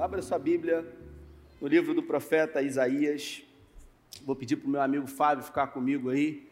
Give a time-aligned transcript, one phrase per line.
[0.00, 0.82] Abra sua Bíblia
[1.60, 3.42] no livro do profeta Isaías.
[4.22, 6.48] Vou pedir para o meu amigo Fábio ficar comigo aí.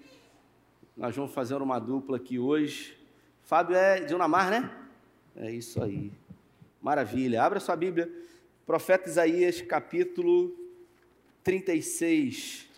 [0.94, 2.94] Nós vamos fazer uma dupla aqui hoje.
[3.44, 4.70] Fábio é de Unamar, né?
[5.34, 6.12] É isso aí.
[6.82, 7.42] Maravilha.
[7.42, 8.12] Abra sua Bíblia.
[8.66, 10.54] Profeta Isaías, capítulo
[11.42, 12.68] 36.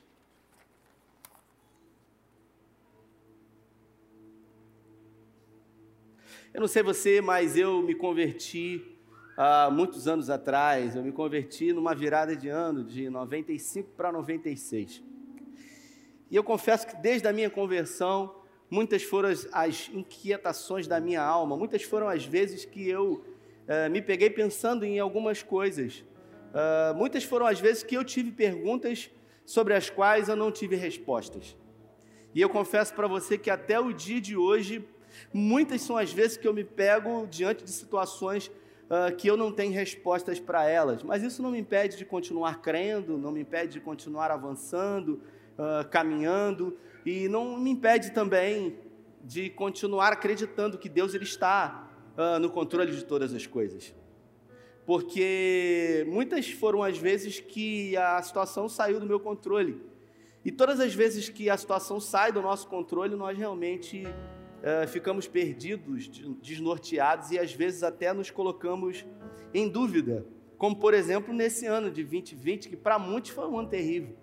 [6.55, 8.89] Eu não sei você, mas eu me converti
[9.43, 10.95] há muitos anos atrás.
[10.95, 15.03] Eu me converti numa virada de ano, de 95 para 96.
[16.31, 18.34] E eu confesso que desde a minha conversão,
[18.71, 23.25] muitas foram as, inquietações da minha alma, muitas foram as vezes que eu
[23.67, 26.04] uh, me peguei pensando em algumas coisas.
[26.53, 29.11] Uh, muitas foram as vezes que eu tive perguntas
[29.46, 31.57] sobre as quais eu não tive respostas.
[32.34, 34.86] E eu confesso para você que até o dia de hoje
[35.33, 38.50] Muitas são as vezes que eu me pego diante de situações
[38.91, 42.61] uh, que eu não tenho respostas para elas, mas isso não me impede de continuar
[42.61, 45.23] crendo, não me impede de continuar avançando,
[45.56, 48.77] uh, caminhando, e não me impede também
[49.23, 53.95] de continuar acreditando que Deus ele está uh, no controle de todas as coisas.
[54.84, 59.81] Porque muitas foram as vezes que a situação saiu do meu controle.
[60.45, 64.05] E todas as vezes que a situação sai do nosso controle, nós realmente
[64.61, 66.08] uh, ficamos perdidos,
[66.41, 69.05] desnorteados e às vezes até nos colocamos
[69.53, 70.27] em dúvida.
[70.56, 74.14] Como, por exemplo, nesse ano de 2020, que para muitos foi um ano terrível.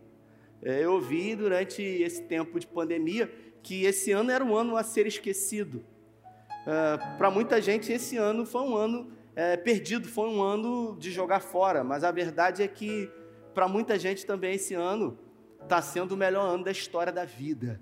[0.62, 4.84] É, eu ouvi durante esse tempo de pandemia que esse ano era um ano a
[4.84, 5.84] ser esquecido.
[6.64, 11.12] Uh, para muita gente, esse ano foi um ano é, perdido, foi um ano de
[11.12, 11.84] jogar fora.
[11.84, 13.10] Mas a verdade é que,
[13.54, 15.18] para muita gente também, esse ano
[15.62, 17.82] está sendo o melhor ano da história da vida.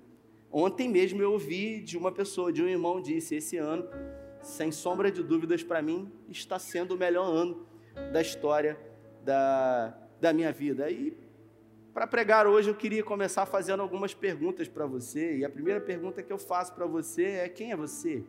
[0.58, 3.86] Ontem mesmo eu ouvi de uma pessoa, de um irmão, disse: Esse ano,
[4.40, 7.66] sem sombra de dúvidas, para mim, está sendo o melhor ano
[8.10, 8.80] da história
[9.22, 10.90] da, da minha vida.
[10.90, 11.14] E
[11.92, 15.36] para pregar hoje, eu queria começar fazendo algumas perguntas para você.
[15.36, 18.24] E a primeira pergunta que eu faço para você é: Quem é você?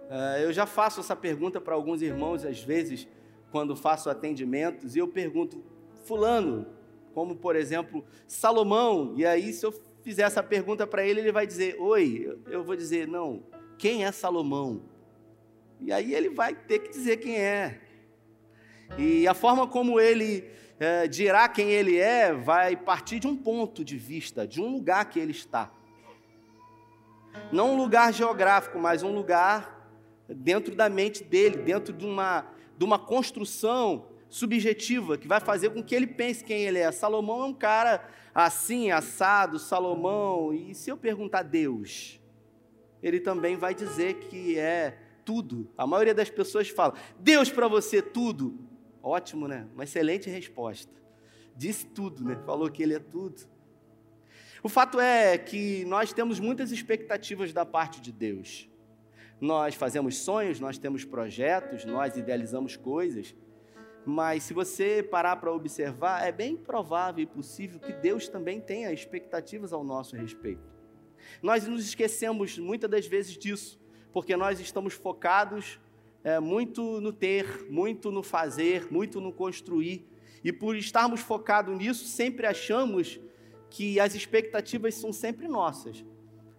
[0.00, 3.06] Uh, eu já faço essa pergunta para alguns irmãos, às vezes,
[3.52, 5.62] quando faço atendimentos, e eu pergunto,
[6.04, 6.66] Fulano,
[7.14, 9.72] como por exemplo, Salomão, e aí se eu
[10.04, 13.42] fizer essa pergunta para ele, ele vai dizer: Oi, eu vou dizer, não,
[13.78, 14.82] quem é Salomão?
[15.80, 17.80] E aí ele vai ter que dizer quem é.
[18.98, 20.48] E a forma como ele
[20.78, 25.06] é, dirá quem ele é vai partir de um ponto de vista, de um lugar
[25.06, 25.72] que ele está.
[27.50, 29.90] Não um lugar geográfico, mas um lugar
[30.28, 35.80] dentro da mente dele, dentro de uma, de uma construção subjetiva que vai fazer com
[35.80, 36.90] que ele pense quem ele é.
[36.90, 40.52] Salomão é um cara assim, assado, Salomão.
[40.52, 42.20] E se eu perguntar a Deus,
[43.00, 45.70] ele também vai dizer que é tudo.
[45.78, 48.58] A maioria das pessoas fala: Deus para você tudo.
[49.00, 49.68] Ótimo, né?
[49.72, 50.92] Uma excelente resposta.
[51.56, 52.36] Disse tudo, né?
[52.44, 53.40] Falou que ele é tudo.
[54.64, 58.68] O fato é que nós temos muitas expectativas da parte de Deus.
[59.40, 63.34] Nós fazemos sonhos, nós temos projetos, nós idealizamos coisas,
[64.06, 68.92] mas se você parar para observar, é bem provável e possível que Deus também tenha
[68.92, 70.62] expectativas ao nosso respeito.
[71.42, 73.80] Nós nos esquecemos muitas das vezes disso,
[74.12, 75.80] porque nós estamos focados
[76.22, 80.06] é, muito no ter, muito no fazer, muito no construir.
[80.42, 83.18] E por estarmos focados nisso, sempre achamos
[83.70, 86.04] que as expectativas são sempre nossas,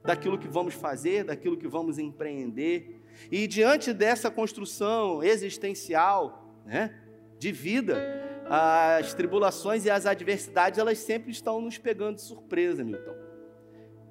[0.04, 3.00] daquilo que vamos fazer, daquilo que vamos empreender.
[3.32, 7.05] E diante dessa construção existencial, né?
[7.38, 7.98] De vida,
[8.48, 13.16] as tribulações e as adversidades, elas sempre estão nos pegando de surpresa, Milton.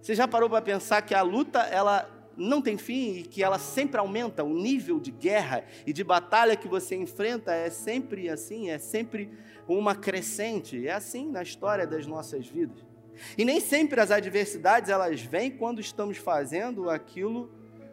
[0.00, 3.58] Você já parou para pensar que a luta, ela não tem fim e que ela
[3.58, 8.70] sempre aumenta, o nível de guerra e de batalha que você enfrenta é sempre assim,
[8.70, 9.30] é sempre
[9.68, 12.84] uma crescente, é assim na história das nossas vidas.
[13.38, 17.50] E nem sempre as adversidades elas vêm quando estamos fazendo aquilo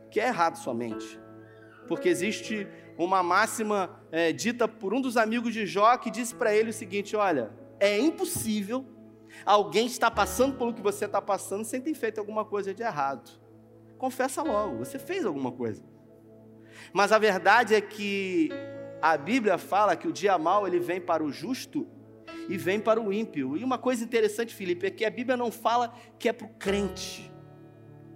[0.10, 1.20] que é errado somente.
[1.88, 2.68] Porque existe
[3.06, 6.74] uma máxima é, dita por um dos amigos de Jó que disse para ele o
[6.74, 8.86] seguinte: Olha, é impossível
[9.46, 13.32] alguém estar passando pelo que você está passando sem ter feito alguma coisa de errado.
[13.98, 15.84] Confessa logo, você fez alguma coisa.
[16.94, 18.50] Mas a verdade é que
[19.02, 21.88] a Bíblia fala que o dia mal ele vem para o justo
[22.48, 23.58] e vem para o ímpio.
[23.58, 26.54] E uma coisa interessante, Felipe, é que a Bíblia não fala que é para o
[26.56, 27.32] crente.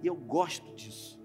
[0.02, 1.15] E eu gosto disso.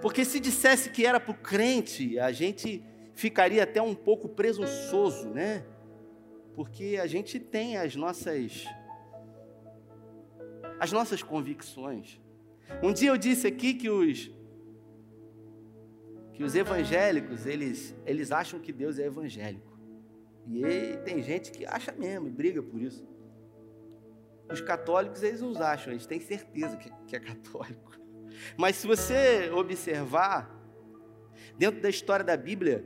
[0.00, 2.82] Porque se dissesse que era para o crente, a gente
[3.14, 5.64] ficaria até um pouco presunçoso, né?
[6.54, 8.64] Porque a gente tem as nossas
[10.78, 12.18] as nossas convicções.
[12.82, 14.30] Um dia eu disse aqui que os
[16.32, 19.78] que os evangélicos, eles eles acham que Deus é evangélico.
[20.46, 23.06] E tem gente que acha mesmo e briga por isso.
[24.50, 27.92] Os católicos, eles não acham, eles têm certeza que, que é católico.
[28.56, 30.50] Mas se você observar,
[31.56, 32.84] dentro da história da Bíblia,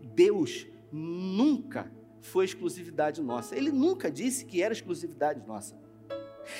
[0.00, 1.90] Deus nunca
[2.20, 3.56] foi exclusividade nossa.
[3.56, 5.78] Ele nunca disse que era exclusividade nossa.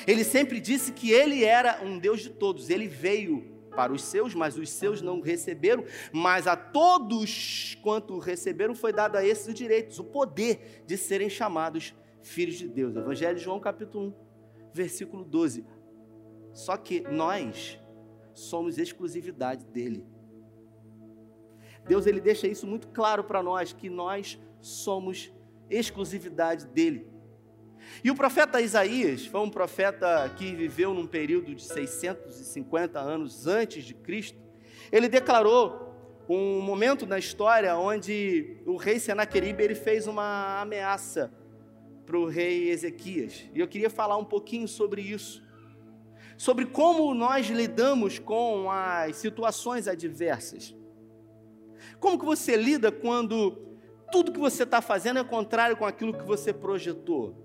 [0.07, 2.71] Ele sempre disse que ele era um Deus de todos.
[2.71, 5.85] Ele veio para os seus, mas os seus não receberam.
[6.13, 11.95] Mas a todos quanto receberam foi dado a esses direitos, o poder de serem chamados
[12.23, 12.97] filhos de Deus.
[12.97, 14.15] Evangelho de João, capítulo 1,
[14.73, 15.65] versículo 12.
[16.55, 17.79] Só que nós
[18.33, 20.07] somos exclusividade dele.
[21.87, 25.31] Deus ele deixa isso muito claro para nós que nós somos
[25.69, 27.07] exclusividade dele.
[28.03, 33.85] E o profeta Isaías foi um profeta que viveu num período de 650 anos antes
[33.85, 34.39] de Cristo.
[34.91, 35.93] Ele declarou
[36.29, 41.31] um momento na história onde o rei Senaqueribe ele fez uma ameaça
[42.07, 43.45] para o rei Ezequias.
[43.55, 45.44] E eu queria falar um pouquinho sobre isso.
[46.37, 50.75] Sobre como nós lidamos com as situações adversas.
[52.01, 53.79] Como que você lida quando
[54.11, 57.45] tudo que você está fazendo é contrário com aquilo que você projetou?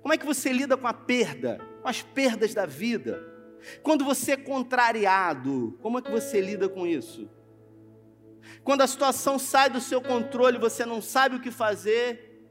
[0.00, 3.22] Como é que você lida com a perda, com as perdas da vida?
[3.82, 7.28] Quando você é contrariado, como é que você lida com isso?
[8.64, 12.48] Quando a situação sai do seu controle, você não sabe o que fazer,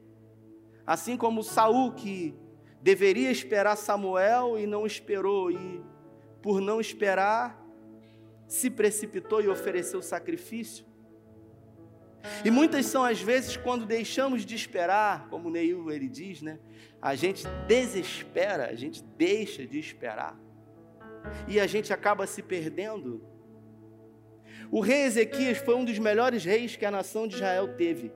[0.86, 2.34] assim como Saul que
[2.80, 5.82] deveria esperar Samuel e não esperou e
[6.42, 7.60] por não esperar
[8.46, 10.84] se precipitou e ofereceu sacrifício.
[12.44, 16.58] E muitas são as vezes quando deixamos de esperar, como Neil ele diz, né?
[17.00, 20.38] A gente desespera, a gente deixa de esperar.
[21.48, 23.22] E a gente acaba se perdendo.
[24.70, 28.12] O rei Ezequias foi um dos melhores reis que a nação de Israel teve.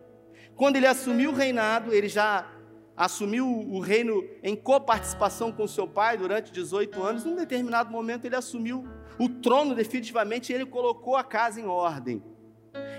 [0.55, 2.54] Quando ele assumiu o reinado, ele já
[2.97, 7.25] assumiu o reino em coparticipação com seu pai durante 18 anos.
[7.25, 8.87] Num determinado momento, ele assumiu
[9.19, 12.23] o trono definitivamente e ele colocou a casa em ordem.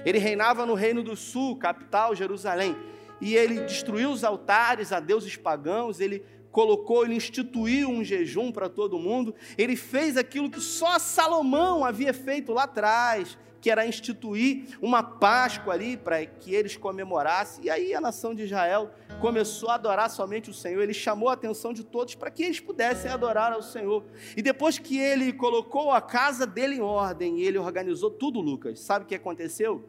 [0.05, 2.75] Ele reinava no reino do sul, capital, Jerusalém.
[3.21, 8.69] E ele destruiu os altares a deuses pagãos, ele colocou, ele instituiu um jejum para
[8.69, 9.33] todo mundo.
[9.57, 15.73] Ele fez aquilo que só Salomão havia feito lá atrás, que era instituir uma Páscoa
[15.73, 17.65] ali para que eles comemorassem.
[17.65, 20.83] E aí a nação de Israel começou a adorar somente o Senhor.
[20.83, 24.05] Ele chamou a atenção de todos para que eles pudessem adorar ao Senhor.
[24.37, 28.81] E depois que ele colocou a casa dele em ordem e ele organizou tudo, Lucas,
[28.81, 29.83] sabe o que aconteceu?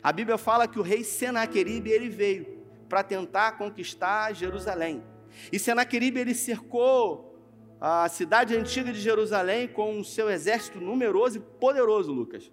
[0.00, 5.02] A Bíblia fala que o rei Senaqueribe ele veio para tentar conquistar Jerusalém.
[5.50, 7.36] E Senaqueribe ele cercou
[7.80, 12.48] a cidade antiga de Jerusalém com o seu exército numeroso e poderoso, Lucas.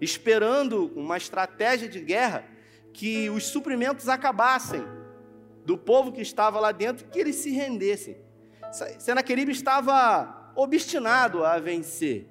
[0.00, 2.44] Esperando uma estratégia de guerra
[2.92, 4.84] que os suprimentos acabassem
[5.64, 8.18] do povo que estava lá dentro, que eles se rendessem.
[8.98, 12.26] Senaqueribe estava obstinado a vencer.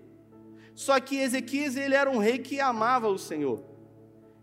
[0.76, 3.74] Só que Ezequias ele era um rei que amava o Senhor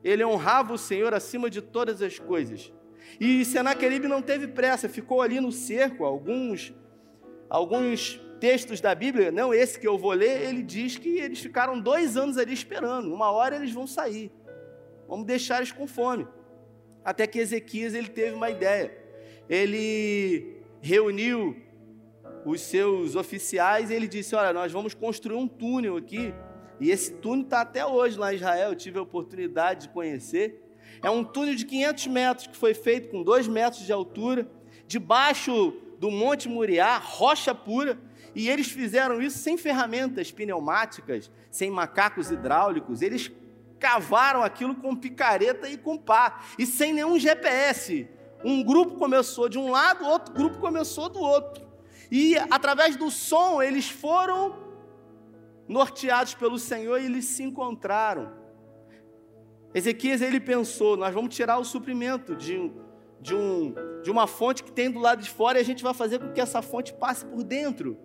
[0.03, 2.73] ele honrava o Senhor acima de todas as coisas.
[3.19, 6.05] E Senaqueribe não teve pressa, ficou ali no cerco.
[6.05, 6.73] Alguns,
[7.49, 11.79] alguns textos da Bíblia, não esse que eu vou ler, ele diz que eles ficaram
[11.79, 13.13] dois anos ali esperando.
[13.13, 14.33] Uma hora eles vão sair.
[15.07, 16.27] Vamos deixar eles com fome.
[17.05, 18.97] Até que Ezequias ele teve uma ideia.
[19.49, 21.57] Ele reuniu
[22.45, 26.35] os seus oficiais e ele disse: Olha, nós vamos construir um túnel aqui
[26.81, 30.65] e esse túnel está até hoje lá em Israel, eu tive a oportunidade de conhecer.
[31.03, 34.51] É um túnel de 500 metros que foi feito com 2 metros de altura,
[34.87, 38.01] debaixo do Monte Muriá, rocha pura.
[38.35, 43.03] E eles fizeram isso sem ferramentas pneumáticas, sem macacos hidráulicos.
[43.03, 43.31] Eles
[43.79, 48.09] cavaram aquilo com picareta e com pá, e sem nenhum GPS.
[48.43, 51.69] Um grupo começou de um lado, outro grupo começou do outro.
[52.11, 54.57] E através do som eles foram
[55.69, 58.33] norteados pelo Senhor, e eles se encontraram.
[59.75, 62.73] Ezequias ele pensou: nós vamos tirar o suprimento de,
[63.21, 65.95] de, um, de uma fonte que tem do lado de fora e a gente vai
[65.95, 67.99] fazer com que essa fonte passe por dentro.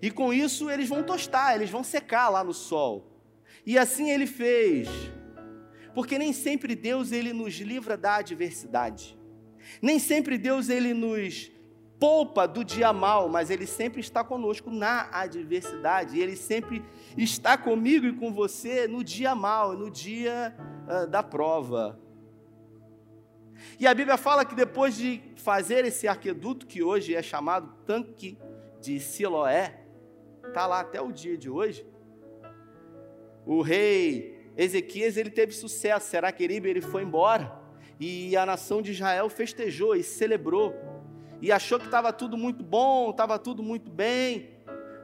[0.00, 3.22] E com isso eles vão tostar, eles vão secar lá no sol.
[3.66, 4.88] E assim ele fez.
[5.94, 9.18] Porque nem sempre Deus ele nos livra da adversidade.
[9.82, 11.50] Nem sempre Deus ele nos
[12.00, 16.82] poupa do dia mal, mas Ele sempre está conosco na adversidade, Ele sempre
[17.16, 20.56] está comigo e com você no dia mal, no dia
[20.88, 22.00] uh, da prova.
[23.78, 28.38] E a Bíblia fala que depois de fazer esse arqueduto, que hoje é chamado tanque
[28.80, 29.84] de Siloé,
[30.46, 31.86] está lá até o dia de hoje,
[33.46, 37.58] o rei Ezequias ele teve sucesso, Senaqueribe ele foi embora
[37.98, 40.74] e a nação de Israel festejou e celebrou
[41.40, 44.50] e achou que estava tudo muito bom, estava tudo muito bem.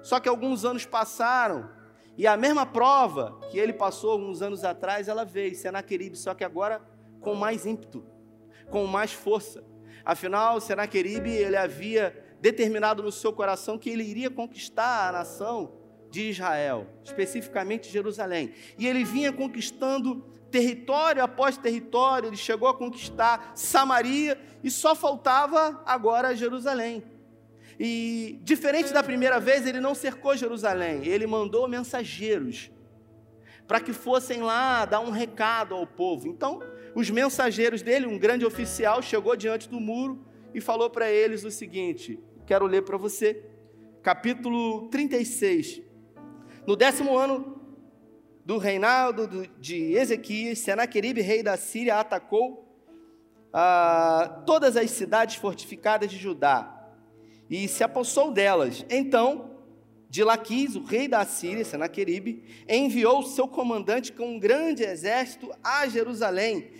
[0.02, 1.70] Só que alguns anos passaram
[2.16, 6.44] e a mesma prova que ele passou alguns anos atrás, ela veio, Senaqueribe, só que
[6.44, 6.80] agora
[7.20, 8.04] com mais ímpeto,
[8.70, 9.64] com mais força.
[10.04, 15.72] Afinal, Senaqueribe, ele havia determinado no seu coração que ele iria conquistar a nação
[16.10, 18.52] de Israel, especificamente Jerusalém.
[18.78, 25.82] E ele vinha conquistando território após território, ele chegou a conquistar Samaria e só faltava
[25.84, 27.02] agora Jerusalém.
[27.78, 32.70] E diferente da primeira vez, ele não cercou Jerusalém, ele mandou mensageiros
[33.66, 36.28] para que fossem lá dar um recado ao povo.
[36.28, 36.62] Então,
[36.96, 40.24] os mensageiros dele, um grande oficial, chegou diante do muro
[40.54, 43.44] e falou para eles o seguinte: quero ler para você,
[44.02, 45.82] capítulo 36.
[46.66, 47.60] No décimo ano
[48.46, 52.66] do reinado de Ezequias, Senaqueribe, rei da Síria, atacou
[53.52, 56.90] ah, todas as cidades fortificadas de Judá
[57.50, 58.86] e se apossou delas.
[58.88, 59.55] Então,
[60.16, 65.86] de Laquis, o rei da Síria, Senaqueribe, enviou seu comandante com um grande exército a
[65.86, 66.70] Jerusalém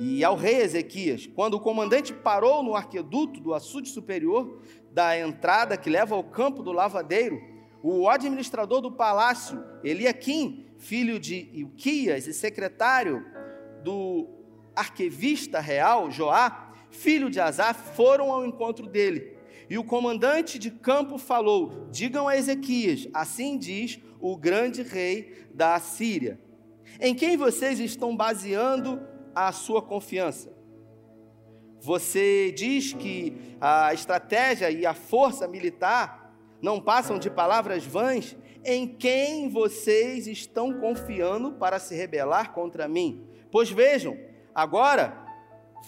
[0.00, 1.28] e ao rei Ezequias.
[1.28, 4.60] Quando o comandante parou no arqueduto do açude superior
[4.90, 7.40] da entrada que leva ao campo do lavadeiro,
[7.84, 13.24] o administrador do palácio, Eliakim, filho de Ilquias e secretário
[13.84, 14.28] do
[14.74, 19.31] arquivista real, Joá, filho de Asaf, foram ao encontro dele.
[19.72, 25.74] E o comandante de campo falou: Digam a Ezequias, assim diz o grande rei da
[25.74, 26.38] Assíria.
[27.00, 29.00] Em quem vocês estão baseando
[29.34, 30.52] a sua confiança?
[31.80, 38.36] Você diz que a estratégia e a força militar não passam de palavras vãs?
[38.62, 43.26] Em quem vocês estão confiando para se rebelar contra mim?
[43.50, 44.18] Pois vejam,
[44.54, 45.16] agora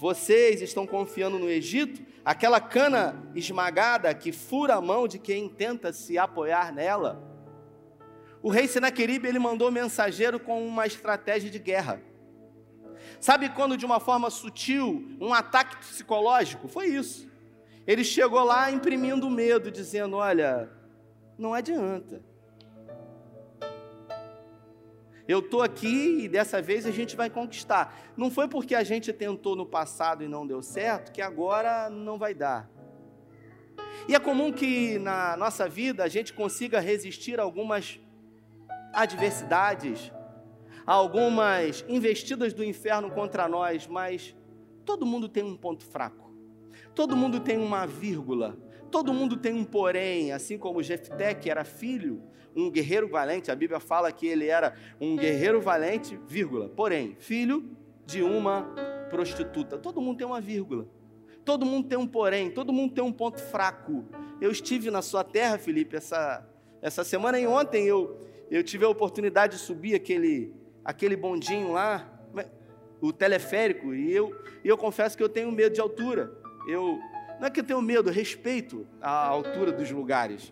[0.00, 5.92] vocês estão confiando no Egito, aquela cana esmagada que fura a mão de quem tenta
[5.92, 7.22] se apoiar nela.
[8.42, 12.00] O rei Senaqueribe ele mandou mensageiro com uma estratégia de guerra.
[13.20, 16.68] Sabe quando de uma forma sutil, um ataque psicológico?
[16.68, 17.28] Foi isso.
[17.86, 20.70] Ele chegou lá imprimindo medo, dizendo: "Olha,
[21.38, 22.22] não adianta.
[25.26, 27.98] Eu estou aqui e dessa vez a gente vai conquistar.
[28.16, 32.18] Não foi porque a gente tentou no passado e não deu certo que agora não
[32.18, 32.70] vai dar.
[34.06, 37.98] E é comum que na nossa vida a gente consiga resistir a algumas
[38.92, 40.12] adversidades,
[40.86, 44.36] a algumas investidas do inferno contra nós, mas
[44.84, 46.34] todo mundo tem um ponto fraco.
[46.94, 48.58] Todo mundo tem uma vírgula.
[48.90, 52.22] Todo mundo tem um porém, assim como Jefté, que era filho,
[52.56, 57.68] um guerreiro valente, a Bíblia fala que ele era um guerreiro valente, vírgula, porém, filho
[58.06, 58.62] de uma
[59.11, 59.78] prostituta.
[59.78, 60.87] Todo mundo tem uma vírgula.
[61.44, 64.04] Todo mundo tem um porém, todo mundo tem um ponto fraco.
[64.40, 66.46] Eu estive na sua terra, Felipe, essa,
[66.80, 68.18] essa semana e ontem eu,
[68.50, 72.11] eu tive a oportunidade de subir aquele, aquele bondinho lá,
[73.00, 74.34] o teleférico, e eu,
[74.64, 76.32] e eu confesso que eu tenho medo de altura.
[76.66, 76.99] Eu,
[77.38, 80.50] não é que eu tenho medo, eu respeito a altura dos lugares.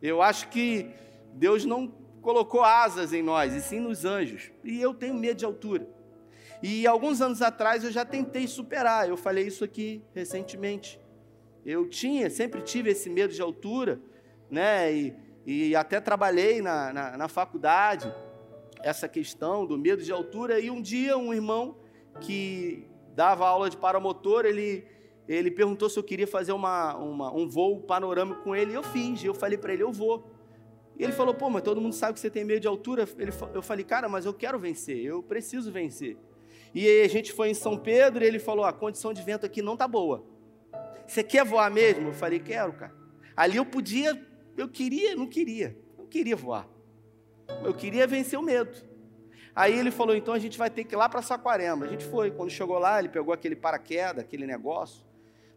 [0.00, 0.90] Eu acho que
[1.34, 1.88] Deus não
[2.22, 4.50] colocou asas em nós, e sim nos anjos.
[4.62, 5.86] E eu tenho medo de altura.
[6.62, 9.08] E alguns anos atrás eu já tentei superar.
[9.08, 10.98] Eu falei isso aqui recentemente.
[11.66, 14.00] Eu tinha, sempre tive esse medo de altura,
[14.50, 14.92] né?
[14.92, 15.14] E,
[15.44, 18.10] e até trabalhei na, na, na faculdade
[18.82, 20.58] essa questão do medo de altura.
[20.58, 21.76] E um dia um irmão
[22.20, 24.86] que dava aula de paramotor, ele
[25.26, 28.82] ele perguntou se eu queria fazer uma, uma, um voo panorâmico com ele, e eu
[28.82, 30.30] fiz, eu falei para ele, eu vou.
[30.98, 33.08] E ele falou, pô, mas todo mundo sabe que você tem medo de altura.
[33.18, 36.16] Ele, eu falei, cara, mas eu quero vencer, eu preciso vencer.
[36.74, 39.62] E a gente foi em São Pedro e ele falou, a condição de vento aqui
[39.62, 40.24] não tá boa.
[41.06, 42.08] Você quer voar mesmo?
[42.08, 42.94] Eu falei, quero, cara.
[43.36, 44.20] Ali eu podia,
[44.56, 46.68] eu queria, não queria, não queria voar.
[47.64, 48.72] Eu queria vencer o medo.
[49.54, 51.86] Aí ele falou, então a gente vai ter que ir lá para Saquarema.
[51.86, 52.30] A gente foi.
[52.30, 55.04] Quando chegou lá, ele pegou aquele paraquedas, aquele negócio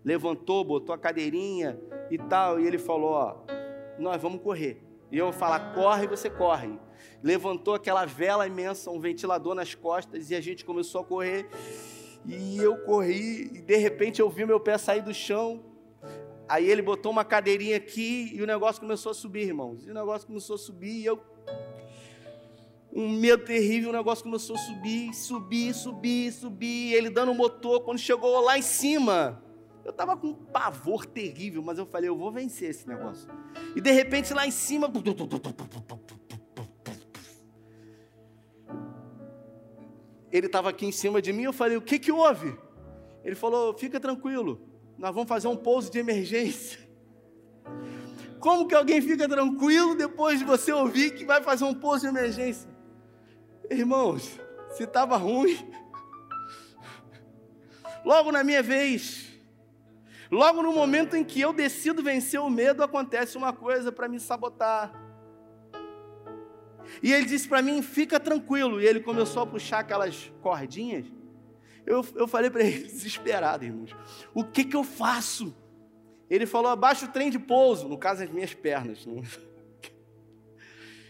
[0.08, 1.78] levantou, botou a cadeirinha
[2.10, 3.36] e tal, e ele falou: Ó,
[4.00, 4.82] nós vamos correr.
[5.12, 6.80] E eu falar: corre, você corre.
[7.24, 11.50] Levantou aquela vela imensa, um ventilador nas costas, e a gente começou a correr.
[12.26, 15.64] E eu corri, e de repente eu vi meu pé sair do chão.
[16.50, 19.86] Aí ele botou uma cadeirinha aqui e o negócio começou a subir, irmãos.
[19.86, 21.20] E o negócio começou a subir e eu.
[22.94, 26.94] Um medo terrível, o negócio começou a subir, subir, subir, subir.
[26.94, 29.44] Ele dando o motor, quando chegou lá em cima,
[29.88, 33.30] eu estava com um pavor terrível, mas eu falei, eu vou vencer esse negócio.
[33.74, 34.92] E de repente lá em cima.
[40.30, 42.60] ele estava aqui em cima de mim, eu falei, o que que houve?
[43.24, 44.62] Ele falou, fica tranquilo,
[44.98, 46.86] nós vamos fazer um pouso de emergência.
[48.42, 52.08] Como que alguém fica tranquilo depois de você ouvir que vai fazer um pouso de
[52.08, 52.70] emergência?
[53.72, 54.38] Irmãos,
[54.72, 55.58] se estava ruim,
[58.04, 59.27] logo na minha vez,
[60.32, 64.20] logo no momento em que eu decido vencer o medo, acontece uma coisa para me
[64.20, 64.92] sabotar.
[67.02, 68.82] E ele disse para mim: fica tranquilo.
[68.82, 71.06] E ele começou a puxar aquelas cordinhas.
[71.86, 73.96] Eu, eu falei para ele, desesperado, irmãos:
[74.34, 75.56] o que, que eu faço?
[76.30, 79.06] Ele falou: abaixa o trem de pouso, no caso, as minhas pernas.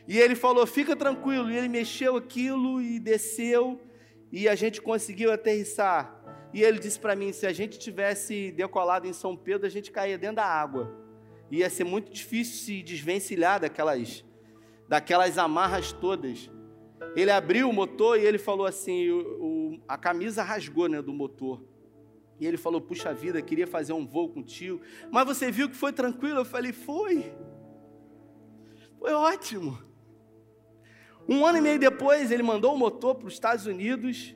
[0.09, 1.51] E ele falou: fica tranquilo.
[1.51, 3.81] E ele mexeu aquilo e desceu.
[4.31, 6.16] E a gente conseguiu aterrissar.
[6.57, 9.91] E ele disse para mim: se a gente tivesse decolado em São Pedro, a gente
[9.91, 10.91] caía dentro da água.
[11.51, 14.25] Ia ser muito difícil se desvencilhar daquelas,
[14.89, 16.49] daquelas amarras todas.
[17.15, 21.13] Ele abriu o motor e ele falou assim: o, o, a camisa rasgou né, do
[21.13, 21.63] motor.
[22.39, 24.81] E ele falou: Puxa vida, queria fazer um voo contigo.
[25.11, 26.39] Mas você viu que foi tranquilo?
[26.39, 27.35] Eu falei: Foi.
[28.97, 29.77] Foi ótimo.
[31.29, 34.35] Um ano e meio depois, ele mandou o motor para os Estados Unidos.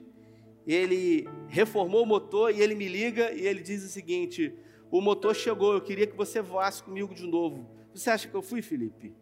[0.65, 4.53] Ele reformou o motor e ele me liga e ele diz o seguinte:
[4.89, 7.70] O motor chegou, eu queria que você voasse comigo de novo.
[7.94, 9.13] Você acha que eu fui, Felipe?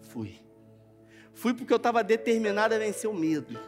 [0.00, 0.34] Fui.
[1.32, 3.58] Fui porque eu estava determinado a vencer o medo.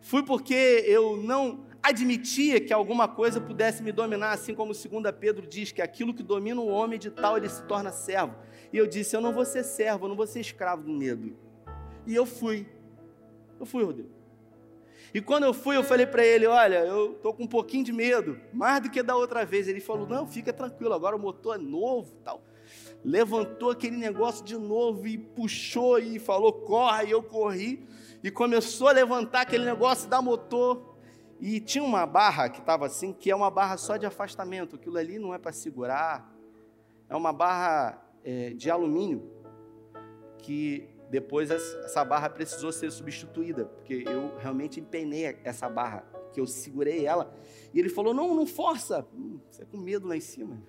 [0.00, 4.86] Fui porque eu não admitia que alguma coisa pudesse me dominar, assim como 2
[5.18, 8.34] Pedro diz que aquilo que domina o homem de tal ele se torna servo.
[8.72, 11.36] E eu disse: Eu não vou ser servo, eu não vou ser escravo do medo.
[12.06, 12.66] E eu fui.
[13.58, 14.10] Eu fui, Rodrigo.
[15.14, 17.92] E quando eu fui, eu falei para ele: Olha, eu estou com um pouquinho de
[17.92, 19.68] medo, mais do que da outra vez.
[19.68, 22.42] Ele falou: Não, fica tranquilo, agora o motor é novo tal.
[23.04, 27.06] Levantou aquele negócio de novo e puxou e falou: Corre.
[27.06, 27.86] E eu corri.
[28.24, 30.96] E começou a levantar aquele negócio da motor.
[31.38, 34.74] E tinha uma barra que estava assim, que é uma barra só de afastamento.
[34.74, 36.34] Aquilo ali não é para segurar.
[37.08, 39.30] É uma barra é, de alumínio
[40.38, 46.46] que depois essa barra precisou ser substituída, porque eu realmente empenei essa barra, que eu
[46.46, 47.32] segurei ela.
[47.72, 49.06] E ele falou: Não, não força.
[49.14, 50.60] Hum, você é com medo lá em cima.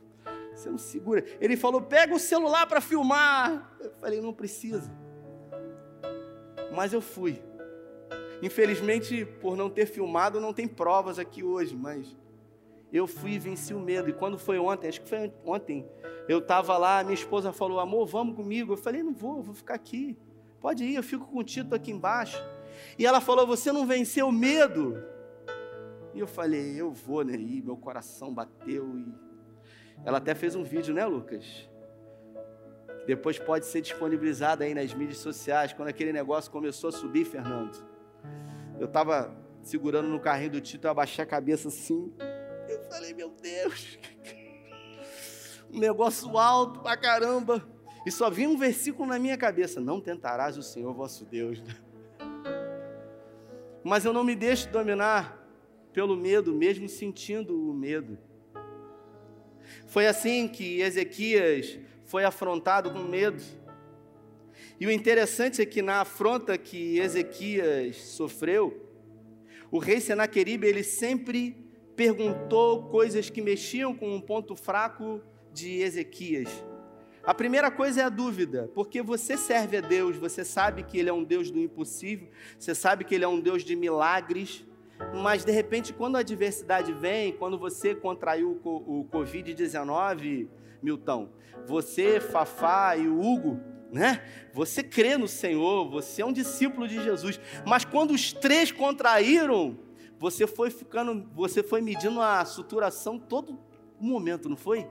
[0.54, 1.26] Você não segura.
[1.40, 3.76] Ele falou: Pega o celular para filmar.
[3.80, 4.92] Eu falei: Não precisa.
[6.74, 7.42] Mas eu fui.
[8.42, 12.16] Infelizmente, por não ter filmado, não tem provas aqui hoje, mas
[12.92, 14.10] eu fui e venci o medo.
[14.10, 15.86] E quando foi ontem, acho que foi ontem,
[16.28, 18.74] eu estava lá, minha esposa falou: amor, vamos comigo.
[18.74, 20.18] Eu falei: não vou, vou ficar aqui.
[20.60, 22.42] Pode ir, eu fico contigo aqui embaixo.
[22.98, 25.04] E ela falou: você não venceu o medo?
[26.14, 27.36] E eu falei: eu vou, né?
[27.36, 28.98] E meu coração bateu.
[28.98, 29.06] E
[30.04, 31.70] ela até fez um vídeo, né, Lucas?
[33.06, 35.74] Depois pode ser disponibilizado aí nas mídias sociais.
[35.74, 37.96] Quando aquele negócio começou a subir, Fernando
[38.80, 42.14] eu estava segurando no carrinho do Tito, eu abaixei a cabeça assim.
[42.96, 44.00] Falei, meu Deus,
[45.70, 47.62] um negócio alto pra caramba.
[48.06, 51.62] E só vinha um versículo na minha cabeça: Não tentarás o Senhor vosso Deus.
[53.84, 55.46] Mas eu não me deixo dominar
[55.92, 58.18] pelo medo, mesmo sentindo o medo.
[59.88, 63.44] Foi assim que Ezequias foi afrontado com medo.
[64.80, 68.90] E o interessante é que na afronta que Ezequias sofreu,
[69.70, 71.65] o rei Senaqueribe ele sempre
[71.96, 76.50] perguntou coisas que mexiam com um ponto fraco de Ezequias.
[77.24, 81.10] A primeira coisa é a dúvida, porque você serve a Deus, você sabe que Ele
[81.10, 82.30] é um Deus do impossível,
[82.60, 84.64] você sabe que Ele é um Deus de milagres,
[85.14, 90.48] mas de repente, quando a adversidade vem, quando você contraiu o Covid-19,
[90.84, 91.30] Milton,
[91.66, 93.60] você, Fafá e o Hugo,
[93.92, 94.22] né?
[94.54, 97.40] Você crê no Senhor, você é um discípulo de Jesus.
[97.66, 99.80] Mas quando os três contraíram,
[100.20, 103.60] você foi ficando, você foi medindo a suturação todo
[104.00, 104.88] momento, não foi?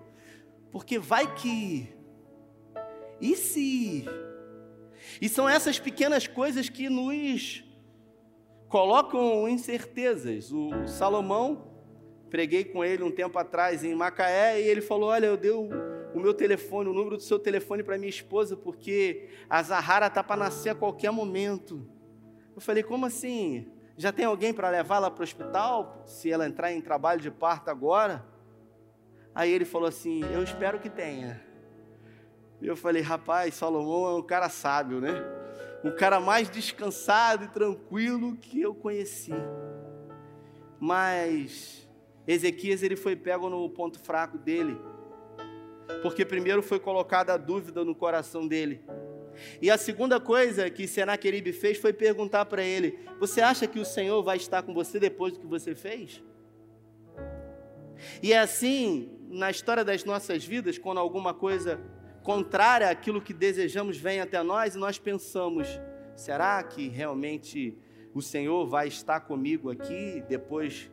[0.71, 1.95] Porque vai que
[3.21, 4.05] e se
[5.21, 7.65] E são essas pequenas coisas que nos
[8.69, 10.53] colocam incertezas.
[10.53, 11.71] O Salomão
[12.29, 15.53] preguei com ele um tempo atrás em Macaé e ele falou: "Olha, eu dei
[16.15, 20.23] o meu telefone, o número do seu telefone para minha esposa, porque a Zahara está
[20.23, 21.87] para nascer a qualquer momento.
[22.55, 23.67] Eu falei, como assim?
[23.97, 27.71] Já tem alguém para levá-la para o hospital, se ela entrar em trabalho de parto
[27.71, 28.25] agora?
[29.35, 31.41] Aí ele falou assim: Eu espero que tenha.
[32.61, 35.15] E eu falei: Rapaz, Salomão é um cara sábio, né?
[35.85, 39.35] Um cara mais descansado e tranquilo que eu conheci.
[40.81, 41.89] Mas
[42.27, 44.81] Ezequias ele foi pego no ponto fraco dele
[46.03, 48.83] porque primeiro foi colocada a dúvida no coração dele.
[49.61, 53.85] E a segunda coisa que Senaqueribe fez foi perguntar para ele: Você acha que o
[53.85, 56.23] Senhor vai estar com você depois do que você fez?
[58.23, 61.81] E é assim, na história das nossas vidas, quando alguma coisa
[62.23, 65.69] contrária àquilo que desejamos vem até nós e nós pensamos:
[66.17, 67.77] será que realmente
[68.15, 70.91] o Senhor vai estar comigo aqui depois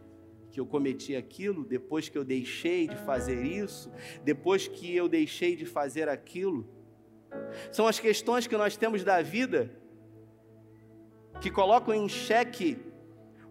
[0.51, 3.91] que eu cometi aquilo, depois que eu deixei de fazer isso,
[4.23, 6.67] depois que eu deixei de fazer aquilo?
[7.71, 9.69] São as questões que nós temos da vida
[11.39, 12.77] que colocam em xeque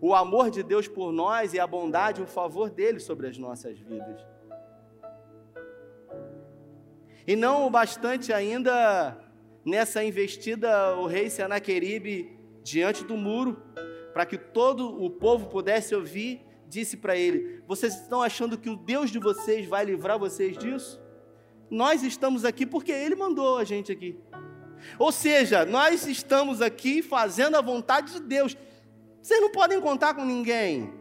[0.01, 3.37] o amor de Deus por nós e a bondade e o favor dele sobre as
[3.37, 4.21] nossas vidas.
[7.27, 9.17] E não o bastante ainda
[9.65, 13.63] nessa investida, o rei Senaqueribe, diante do muro,
[14.13, 18.77] para que todo o povo pudesse ouvir, disse para ele: Vocês estão achando que o
[18.77, 21.01] Deus de vocês vai livrar vocês disso?
[21.71, 24.19] Nós estamos aqui porque Ele mandou a gente aqui.
[24.99, 28.57] Ou seja, nós estamos aqui fazendo a vontade de Deus.
[29.23, 30.93] Vocês não podem contar com ninguém.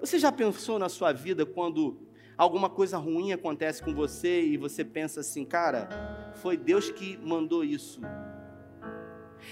[0.00, 2.00] Você já pensou na sua vida quando
[2.36, 7.62] alguma coisa ruim acontece com você e você pensa assim, cara, foi Deus que mandou
[7.62, 8.00] isso?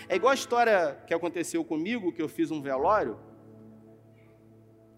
[0.09, 3.19] É igual a história que aconteceu comigo, que eu fiz um velório,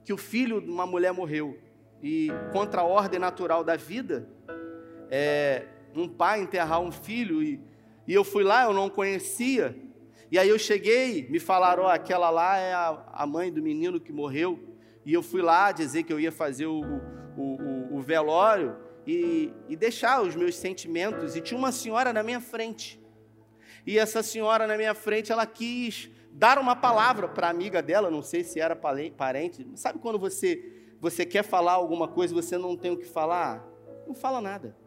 [0.05, 1.59] que o filho de uma mulher morreu.
[2.03, 4.29] E contra a ordem natural da vida,
[5.15, 7.61] é, um pai enterrar um filho e,
[8.09, 9.77] e eu fui lá, eu não conhecia.
[10.31, 14.01] E aí eu cheguei, me falaram, ó, aquela lá é a, a mãe do menino
[14.01, 14.59] que morreu.
[15.05, 16.81] E eu fui lá dizer que eu ia fazer o,
[17.37, 18.75] o, o, o velório
[19.07, 21.37] e, e deixar os meus sentimentos.
[21.37, 22.99] E tinha uma senhora na minha frente.
[23.87, 28.11] E essa senhora na minha frente, ela quis dar uma palavra para a amiga dela,
[28.11, 29.69] não sei se era parente.
[29.75, 33.63] Sabe quando você você quer falar alguma coisa e você não tem o que falar?
[34.07, 34.82] Não fala nada.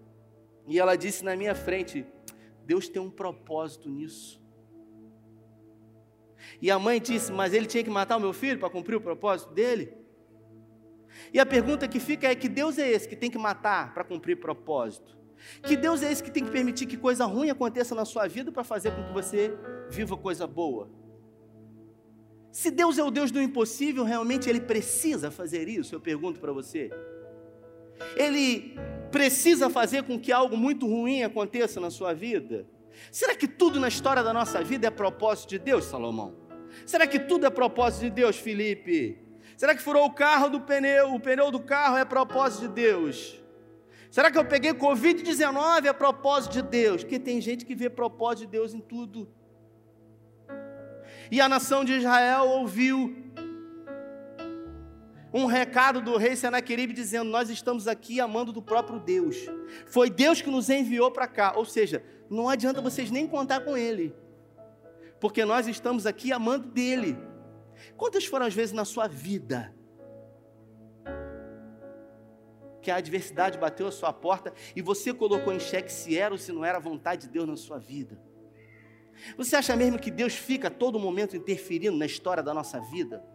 [0.68, 2.06] E ela disse na minha frente:
[2.66, 4.42] Deus tem um propósito nisso.
[6.62, 9.02] E a mãe disse: Mas ele tinha que matar o meu filho para cumprir o
[9.02, 9.94] propósito dele?
[11.34, 14.04] E a pergunta que fica é: que Deus é esse que tem que matar para
[14.04, 15.16] cumprir propósito?
[15.64, 18.52] Que Deus é esse que tem que permitir que coisa ruim aconteça na sua vida
[18.52, 19.54] para fazer com que você
[19.90, 20.90] viva coisa boa?
[22.52, 25.94] Se Deus é o Deus do impossível, realmente Ele precisa fazer isso?
[25.94, 26.90] Eu pergunto para você.
[28.16, 28.76] Ele
[29.16, 32.68] precisa fazer com que algo muito ruim aconteça na sua vida?
[33.10, 36.36] Será que tudo na história da nossa vida é propósito de Deus, Salomão?
[36.86, 39.18] Será que tudo é propósito de Deus, Felipe?
[39.56, 43.42] Será que furou o carro do pneu, o pneu do carro é propósito de Deus?
[44.12, 47.02] Será que eu peguei Covid-19 é propósito de Deus?
[47.02, 49.30] Porque tem gente que vê propósito de Deus em tudo.
[51.32, 53.16] E a nação de Israel ouviu
[55.36, 59.36] um recado do rei Senaqueribe dizendo: Nós estamos aqui amando do próprio Deus.
[59.86, 61.54] Foi Deus que nos enviou para cá.
[61.58, 64.16] Ou seja, não adianta vocês nem contar com Ele,
[65.20, 67.18] porque nós estamos aqui amando dele.
[67.98, 69.76] Quantas foram as vezes na sua vida
[72.82, 76.38] que a adversidade bateu a sua porta e você colocou em xeque se era ou
[76.38, 78.18] se não era a vontade de Deus na sua vida?
[79.36, 83.35] Você acha mesmo que Deus fica a todo momento interferindo na história da nossa vida?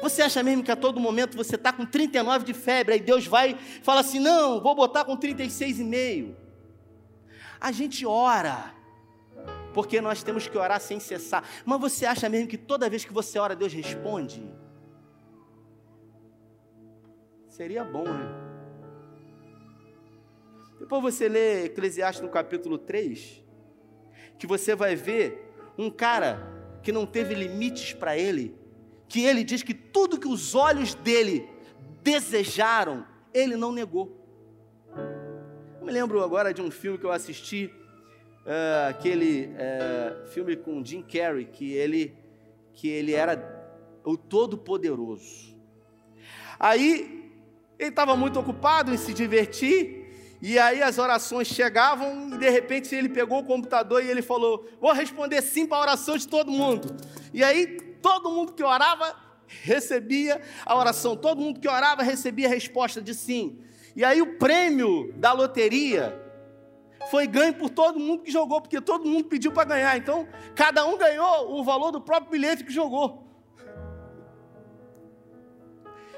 [0.00, 3.26] Você acha mesmo que a todo momento você está com 39 de febre, aí Deus
[3.26, 6.34] vai e fala assim: não, vou botar com 36,5.
[7.60, 8.74] A gente ora,
[9.74, 11.44] porque nós temos que orar sem cessar.
[11.64, 14.42] Mas você acha mesmo que toda vez que você ora, Deus responde?
[17.48, 18.48] Seria bom, né?
[20.78, 23.44] Depois você lê Eclesiastes no capítulo 3,
[24.38, 26.40] que você vai ver um cara
[26.82, 28.57] que não teve limites para ele,
[29.08, 31.48] que ele diz que tudo que os olhos dele
[32.02, 34.14] desejaram, ele não negou.
[35.80, 37.72] Eu me lembro agora de um filme que eu assisti,
[38.44, 42.14] uh, aquele uh, filme com Jim Carrey, que ele,
[42.74, 43.58] que ele era
[44.04, 45.56] o Todo-Poderoso.
[46.60, 47.32] Aí
[47.78, 50.06] ele estava muito ocupado em se divertir,
[50.42, 54.68] e aí as orações chegavam e de repente ele pegou o computador e ele falou:
[54.80, 56.96] Vou responder sim para a oração de todo mundo.
[57.34, 59.14] E aí todo mundo que orava
[59.46, 63.58] recebia a oração, todo mundo que orava recebia a resposta de sim.
[63.94, 66.18] E aí o prêmio da loteria
[67.10, 69.94] foi ganho por todo mundo que jogou, porque todo mundo pediu para ganhar.
[69.98, 73.28] Então, cada um ganhou o valor do próprio bilhete que jogou.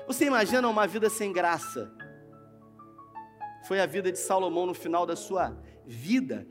[0.07, 1.92] Você imagina uma vida sem graça?
[3.66, 6.46] Foi a vida de Salomão no final da sua vida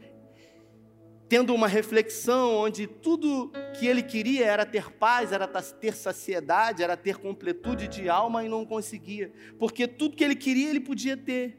[1.29, 6.97] tendo uma reflexão onde tudo que ele queria era ter paz, era ter saciedade, era
[6.97, 11.57] ter completude de alma e não conseguia, porque tudo que ele queria ele podia ter.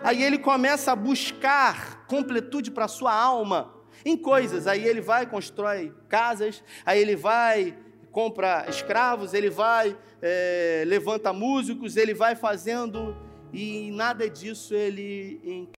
[0.00, 4.66] Aí ele começa a buscar completude para sua alma, em coisas.
[4.66, 7.76] Aí ele vai, constrói casas, aí ele vai,
[8.10, 13.14] compra escravos, ele vai, é, levanta músicos, ele vai fazendo,
[13.52, 15.68] e nada disso ele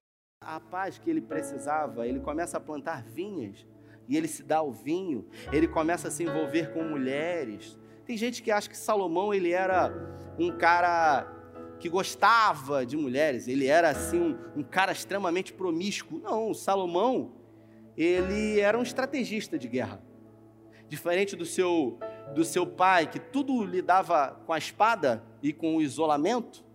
[0.45, 2.07] a paz que ele precisava.
[2.07, 3.65] Ele começa a plantar vinhas
[4.07, 5.27] e ele se dá ao vinho.
[5.51, 7.79] Ele começa a se envolver com mulheres.
[8.05, 9.91] Tem gente que acha que Salomão ele era
[10.37, 11.25] um cara
[11.79, 13.47] que gostava de mulheres.
[13.47, 16.19] Ele era assim um, um cara extremamente promíscuo.
[16.19, 17.33] Não, Salomão
[17.95, 20.01] ele era um estrategista de guerra.
[20.87, 21.99] Diferente do seu
[22.33, 26.65] do seu pai, que tudo lidava com a espada e com o isolamento,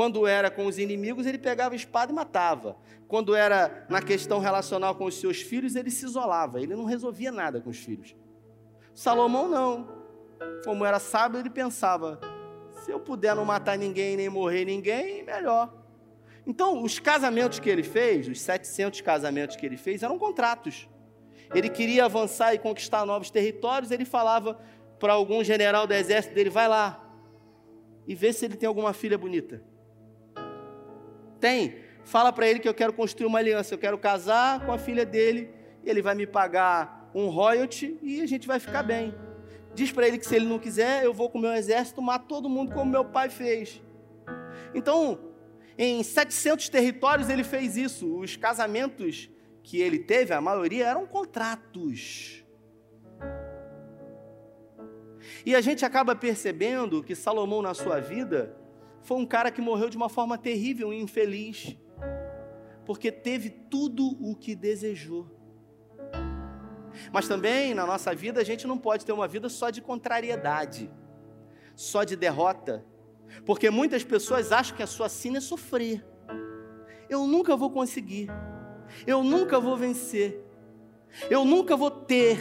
[0.00, 2.74] quando era com os inimigos, ele pegava a espada e matava.
[3.06, 7.30] Quando era na questão relacional com os seus filhos, ele se isolava, ele não resolvia
[7.30, 8.16] nada com os filhos.
[8.94, 9.86] Salomão não.
[10.64, 12.18] Como era sábio, ele pensava:
[12.82, 15.70] se eu puder não matar ninguém nem morrer ninguém, melhor.
[16.46, 20.88] Então, os casamentos que ele fez, os 700 casamentos que ele fez, eram contratos.
[21.54, 24.58] Ele queria avançar e conquistar novos territórios, ele falava
[24.98, 27.06] para algum general do exército dele: vai lá
[28.06, 29.68] e vê se ele tem alguma filha bonita.
[31.40, 31.76] Tem.
[32.04, 35.06] Fala para ele que eu quero construir uma aliança, eu quero casar com a filha
[35.06, 35.50] dele,
[35.82, 39.14] e ele vai me pagar um royalty e a gente vai ficar bem.
[39.74, 42.26] Diz para ele que se ele não quiser, eu vou com o meu exército matar
[42.26, 43.82] todo mundo como meu pai fez.
[44.74, 45.18] Então,
[45.78, 48.18] em 700 territórios ele fez isso.
[48.18, 49.30] Os casamentos
[49.62, 52.44] que ele teve, a maioria eram contratos.
[55.46, 58.56] E a gente acaba percebendo que Salomão, na sua vida,
[59.02, 61.76] foi um cara que morreu de uma forma terrível e infeliz,
[62.84, 65.26] porque teve tudo o que desejou.
[67.12, 70.90] Mas também na nossa vida a gente não pode ter uma vida só de contrariedade,
[71.74, 72.84] só de derrota,
[73.46, 76.04] porque muitas pessoas acham que a sua sina é sofrer.
[77.08, 78.28] Eu nunca vou conseguir,
[79.06, 80.44] eu nunca vou vencer,
[81.28, 82.38] eu nunca vou ter.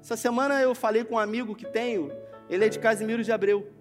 [0.00, 2.12] Essa semana eu falei com um amigo que tenho,
[2.48, 3.75] ele é de Casimiro de Abreu.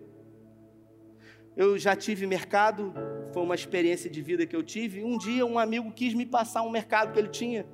[1.55, 2.93] Eu já tive mercado,
[3.31, 5.03] foi uma experiência de vida que eu tive.
[5.03, 7.65] Um dia um amigo quis me passar um mercado que ele tinha.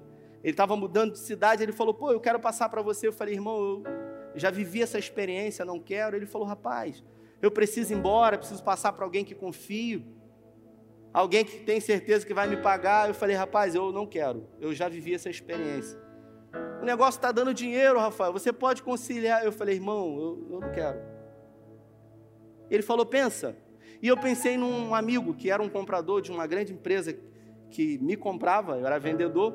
[0.44, 3.08] Ele estava mudando de cidade, ele falou: "Pô, eu quero passar para você".
[3.08, 3.84] Eu falei: "Irmão, eu
[4.36, 6.16] já vivi essa experiência, não quero".
[6.16, 7.04] Ele falou: "Rapaz,
[7.42, 10.04] eu preciso ir embora, preciso passar para alguém que confio,
[11.12, 13.08] alguém que tem certeza que vai me pagar".
[13.08, 14.48] Eu falei: "Rapaz, eu não quero.
[14.60, 16.00] Eu já vivi essa experiência".
[16.82, 18.34] O negócio está dando dinheiro, Rafael.
[18.34, 19.44] Você pode conciliar?
[19.44, 21.00] Eu falei: "Irmão, eu, eu não quero".
[22.70, 23.56] Ele falou: "Pensa,
[24.02, 27.16] e eu pensei num amigo que era um comprador de uma grande empresa
[27.70, 29.54] que me comprava, eu era vendedor.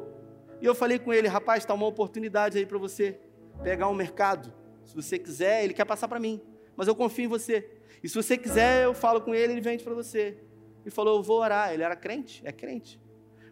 [0.61, 3.18] E eu falei com ele, rapaz, está uma oportunidade aí para você
[3.62, 4.52] pegar um mercado.
[4.85, 6.40] Se você quiser, ele quer passar para mim,
[6.76, 7.68] mas eu confio em você.
[8.02, 10.38] E se você quiser, eu falo com ele, ele vende para você.
[10.82, 11.72] Ele falou, eu vou orar.
[11.72, 12.40] Ele era crente?
[12.44, 13.00] É crente.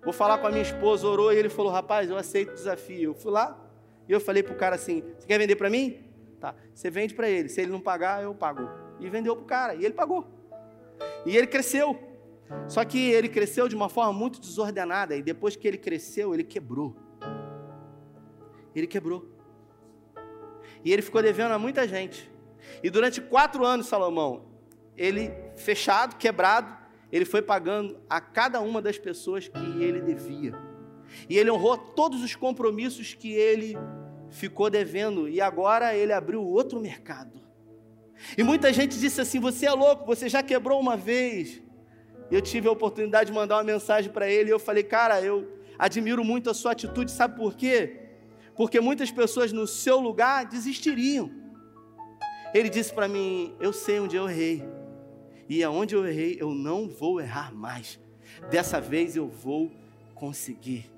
[0.04, 3.10] Vou falar com a minha esposa, orou, e ele falou, rapaz, eu aceito o desafio.
[3.10, 3.60] Eu fui lá
[4.08, 5.98] e eu falei para o cara assim, você quer vender para mim?
[6.38, 7.48] Tá, você vende para ele.
[7.48, 8.68] Se ele não pagar, eu pago.
[9.00, 10.26] E vendeu para o cara, e ele pagou.
[11.26, 11.98] E ele cresceu.
[12.68, 15.16] Só que ele cresceu de uma forma muito desordenada.
[15.16, 16.96] E depois que ele cresceu, ele quebrou.
[18.74, 19.28] Ele quebrou.
[20.84, 22.30] E ele ficou devendo a muita gente.
[22.82, 24.46] E durante quatro anos, Salomão,
[24.96, 26.76] ele fechado, quebrado,
[27.10, 30.54] ele foi pagando a cada uma das pessoas que ele devia.
[31.28, 33.76] E ele honrou todos os compromissos que ele
[34.30, 35.28] ficou devendo.
[35.28, 37.43] E agora ele abriu outro mercado.
[38.36, 41.60] E muita gente disse assim: Você é louco, você já quebrou uma vez.
[42.30, 44.50] Eu tive a oportunidade de mandar uma mensagem para ele.
[44.50, 45.48] E eu falei: Cara, eu
[45.78, 48.00] admiro muito a sua atitude, sabe por quê?
[48.56, 51.30] Porque muitas pessoas no seu lugar desistiriam.
[52.52, 54.64] Ele disse para mim: Eu sei onde eu errei.
[55.48, 57.98] E aonde eu errei, eu não vou errar mais.
[58.50, 59.70] Dessa vez eu vou
[60.14, 60.90] conseguir.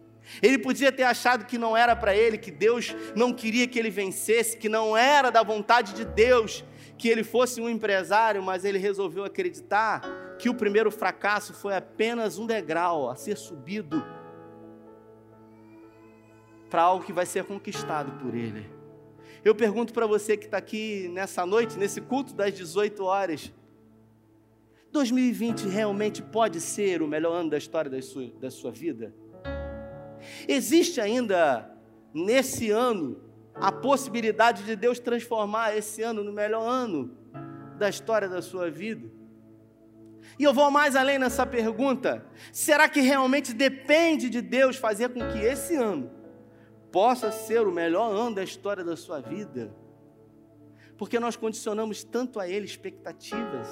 [0.43, 3.91] Ele podia ter achado que não era para ele, que Deus não queria que ele
[3.91, 6.65] vencesse, que não era da vontade de Deus
[6.99, 10.01] que ele fosse um empresário, mas ele resolveu acreditar
[10.39, 14.03] que o primeiro fracasso foi apenas um degrau a ser subido
[16.71, 18.69] para algo que vai ser conquistado por ele.
[19.45, 23.53] Eu pergunto para você que está aqui nessa noite, nesse culto das 18 horas:
[24.91, 29.15] 2020 realmente pode ser o melhor ano da história da sua, da sua vida?
[30.49, 31.71] Existe ainda
[32.13, 33.26] nesse ano
[33.61, 37.17] a possibilidade de Deus transformar esse ano no melhor ano
[37.79, 39.09] da história da sua vida?
[40.39, 45.21] E eu vou mais além nessa pergunta: será que realmente depende de Deus fazer com
[45.29, 46.11] que esse ano
[46.91, 49.75] possa ser o melhor ano da história da sua vida?
[50.99, 53.69] Porque nós condicionamos tanto a Ele expectativas,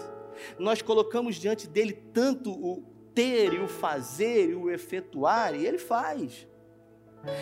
[0.59, 2.83] nós colocamos diante dele tanto o
[3.15, 6.47] ter e o fazer e o efetuar, e Ele faz.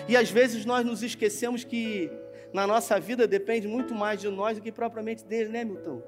[0.09, 2.11] E às vezes nós nos esquecemos que
[2.53, 6.03] na nossa vida depende muito mais de nós do que propriamente dele, né, Milton?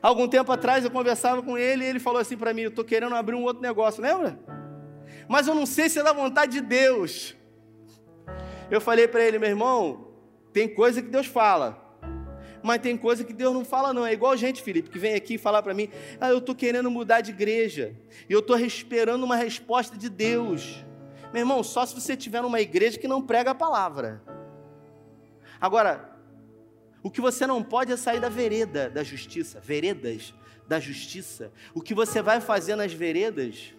[0.00, 2.84] Algum tempo atrás eu conversava com ele e ele falou assim para mim: Eu estou
[2.84, 4.38] querendo abrir um outro negócio, lembra?
[5.28, 7.34] Mas eu não sei se é da vontade de Deus.
[8.70, 10.08] Eu falei para ele, meu irmão,
[10.52, 11.86] tem coisa que Deus fala,
[12.62, 14.06] mas tem coisa que Deus não fala, não.
[14.06, 15.88] É igual gente, Felipe, que vem aqui falar para mim:
[16.20, 17.96] Ah, eu estou querendo mudar de igreja,
[18.28, 20.84] e eu estou esperando uma resposta de Deus.
[21.32, 24.22] Meu irmão, só se você estiver numa igreja que não prega a palavra.
[25.66, 26.16] Agora,
[27.02, 30.32] o que você não pode é sair da vereda da justiça, veredas
[30.68, 31.52] da justiça.
[31.74, 33.74] O que você vai fazer nas veredas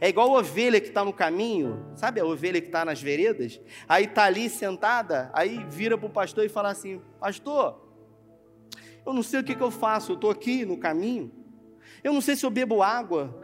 [0.00, 3.60] é igual a ovelha que está no caminho, sabe a ovelha que está nas veredas?
[3.88, 7.84] Aí está ali sentada, aí vira para o pastor e fala assim: Pastor,
[9.04, 11.32] eu não sei o que, que eu faço, eu estou aqui no caminho,
[12.04, 13.36] eu não sei se eu bebo água,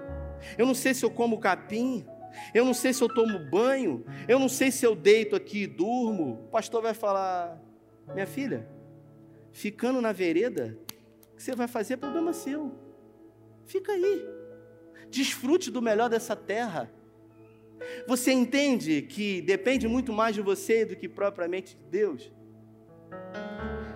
[0.57, 2.07] eu não sei se eu como capim,
[2.55, 5.67] eu não sei se eu tomo banho, eu não sei se eu deito aqui e
[5.67, 6.45] durmo.
[6.45, 7.61] O pastor vai falar:
[8.15, 8.69] Minha filha,
[9.53, 10.79] ficando na vereda,
[11.33, 12.73] o que você vai fazer é problema seu.
[13.65, 14.27] Fica aí.
[15.11, 16.91] Desfrute do melhor dessa terra.
[18.07, 22.33] Você entende que depende muito mais de você do que propriamente de Deus?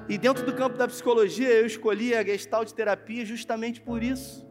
[0.09, 4.47] E dentro do campo da psicologia, eu escolhi a gestalt terapia justamente por isso.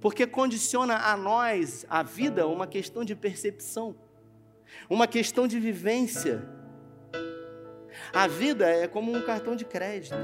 [0.00, 3.96] Porque condiciona a nós, a vida, uma questão de percepção,
[4.88, 6.46] uma questão de vivência.
[8.12, 10.16] A vida é como um cartão de crédito.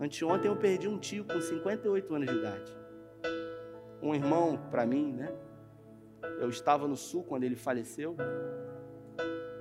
[0.00, 2.76] Anteontem eu perdi um tio com 58 anos de idade.
[4.02, 5.32] Um irmão para mim, né?
[6.38, 8.16] Eu estava no sul quando ele faleceu.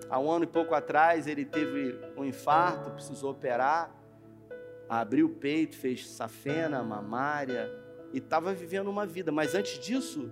[0.09, 3.95] Há um ano e pouco atrás ele teve um infarto, precisou operar.
[4.89, 7.71] Abriu o peito, fez safena, mamária
[8.11, 9.31] e estava vivendo uma vida.
[9.31, 10.31] Mas antes disso,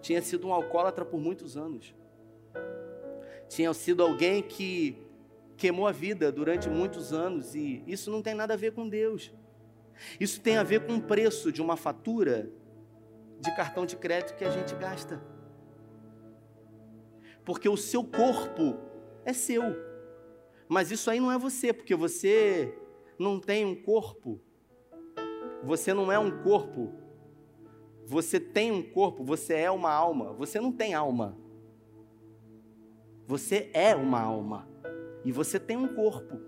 [0.00, 1.94] tinha sido um alcoólatra por muitos anos
[3.48, 4.96] tinha sido alguém que
[5.56, 9.32] queimou a vida durante muitos anos e isso não tem nada a ver com Deus.
[10.20, 12.50] Isso tem a ver com o preço de uma fatura
[13.40, 15.22] de cartão de crédito que a gente gasta.
[17.44, 18.78] Porque o seu corpo
[19.24, 19.62] é seu.
[20.68, 22.76] Mas isso aí não é você, porque você
[23.18, 24.40] não tem um corpo.
[25.62, 26.92] Você não é um corpo.
[28.04, 30.32] Você tem um corpo, você é uma alma.
[30.34, 31.38] Você não tem alma.
[33.26, 34.68] Você é uma alma
[35.24, 36.40] e você tem um corpo.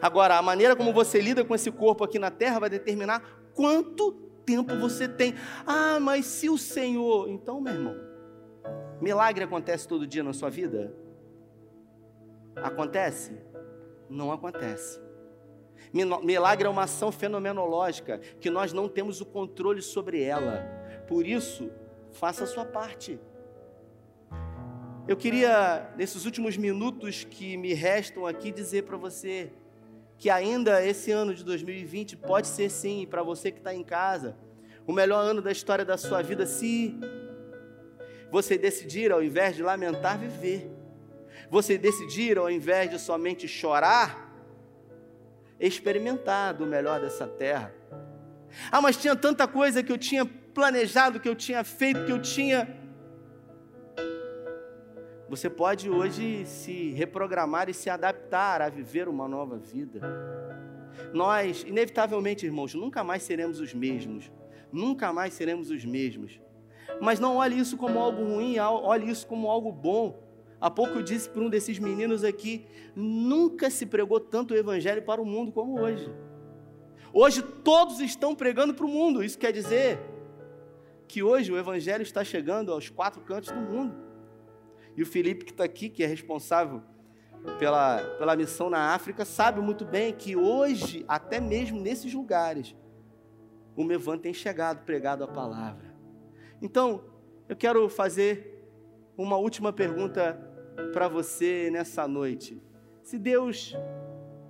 [0.00, 3.22] Agora, a maneira como você lida com esse corpo aqui na terra vai determinar
[3.54, 4.12] quanto
[4.44, 5.34] tempo você tem.
[5.66, 7.28] Ah, mas se o Senhor.
[7.28, 7.96] Então, meu irmão,
[9.00, 10.94] milagre acontece todo dia na sua vida?
[12.56, 13.36] Acontece?
[14.08, 15.00] Não acontece.
[16.22, 20.64] Milagre é uma ação fenomenológica que nós não temos o controle sobre ela.
[21.06, 21.70] Por isso,
[22.12, 23.20] faça a sua parte.
[25.08, 29.50] Eu queria, nesses últimos minutos que me restam aqui, dizer para você
[30.16, 34.36] que ainda esse ano de 2020 pode ser sim, para você que está em casa,
[34.86, 36.96] o melhor ano da história da sua vida, se
[38.30, 40.70] você decidir, ao invés de lamentar, viver.
[41.50, 44.32] Você decidir, ao invés de somente chorar,
[45.58, 47.74] experimentar do melhor dessa terra.
[48.70, 52.22] Ah, mas tinha tanta coisa que eu tinha planejado, que eu tinha feito, que eu
[52.22, 52.81] tinha
[55.32, 59.98] você pode hoje se reprogramar e se adaptar a viver uma nova vida.
[61.14, 64.30] Nós, inevitavelmente, irmãos, nunca mais seremos os mesmos.
[64.70, 66.38] Nunca mais seremos os mesmos.
[67.00, 70.22] Mas não olhe isso como algo ruim, olhe isso como algo bom.
[70.60, 75.00] Há pouco eu disse para um desses meninos aqui: nunca se pregou tanto o evangelho
[75.00, 76.12] para o mundo como hoje.
[77.10, 79.24] Hoje todos estão pregando para o mundo.
[79.24, 79.98] Isso quer dizer
[81.08, 84.01] que hoje o evangelho está chegando aos quatro cantos do mundo.
[84.96, 86.82] E o Felipe, que está aqui, que é responsável
[87.58, 92.76] pela, pela missão na África, sabe muito bem que hoje, até mesmo nesses lugares,
[93.76, 95.94] o Mevan tem chegado pregado a palavra.
[96.60, 97.04] Então,
[97.48, 98.64] eu quero fazer
[99.16, 100.34] uma última pergunta
[100.92, 102.62] para você nessa noite.
[103.02, 103.76] Se Deus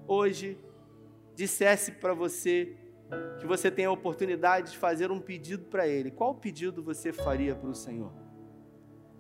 [0.07, 0.59] hoje
[1.35, 2.77] dissesse para você
[3.39, 7.55] que você tem a oportunidade de fazer um pedido para Ele, qual pedido você faria
[7.55, 8.13] para o Senhor?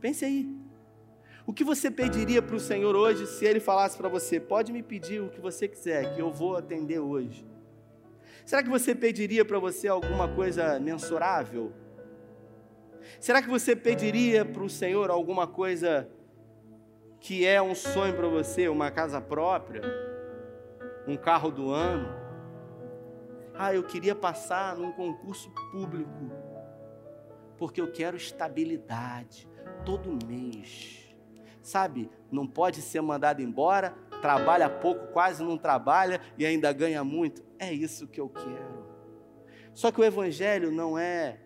[0.00, 0.61] Pense aí.
[1.52, 4.82] O que você pediria para o Senhor hoje se Ele falasse para você: pode me
[4.82, 7.46] pedir o que você quiser, que eu vou atender hoje?
[8.46, 11.70] Será que você pediria para você alguma coisa mensurável?
[13.20, 16.08] Será que você pediria para o Senhor alguma coisa
[17.20, 19.82] que é um sonho para você, uma casa própria,
[21.06, 22.08] um carro do ano?
[23.54, 26.30] Ah, eu queria passar num concurso público
[27.58, 29.46] porque eu quero estabilidade
[29.84, 31.01] todo mês.
[31.62, 37.42] Sabe, não pode ser mandado embora, trabalha pouco, quase não trabalha e ainda ganha muito.
[37.58, 38.82] É isso que eu quero.
[39.72, 41.38] Só que o Evangelho não é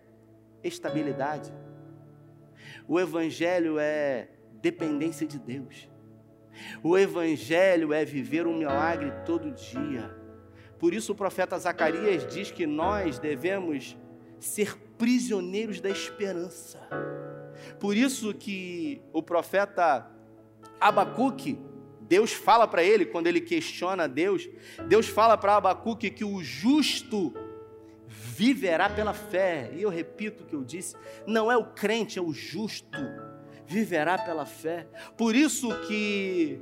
[0.63, 1.53] estabilidade.
[2.87, 4.29] O Evangelho é
[4.61, 5.89] dependência de Deus.
[6.83, 10.15] O Evangelho é viver um milagre todo dia.
[10.79, 13.97] Por isso o profeta Zacarias diz que nós devemos
[14.39, 16.79] ser prisioneiros da esperança.
[17.79, 20.09] Por isso que o profeta
[20.79, 21.59] Abacuque,
[22.01, 24.47] Deus fala para ele, quando ele questiona Deus,
[24.87, 27.33] Deus fala para Abacuque que o justo
[28.07, 29.71] viverá pela fé.
[29.73, 30.95] E eu repito o que eu disse:
[31.25, 32.97] não é o crente, é o justo
[33.65, 34.87] viverá pela fé.
[35.17, 36.61] Por isso que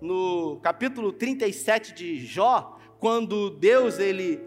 [0.00, 4.40] no capítulo 37 de Jó, quando Deus ele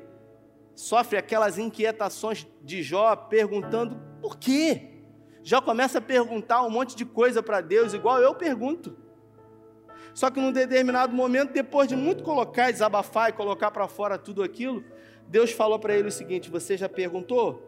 [0.73, 4.90] sofre aquelas inquietações de Jó, perguntando por quê?
[5.43, 8.95] Jó começa a perguntar um monte de coisa para Deus, igual eu pergunto.
[10.13, 14.43] Só que num determinado momento, depois de muito colocar, desabafar e colocar para fora tudo
[14.43, 14.83] aquilo,
[15.27, 17.67] Deus falou para ele o seguinte: Você já perguntou?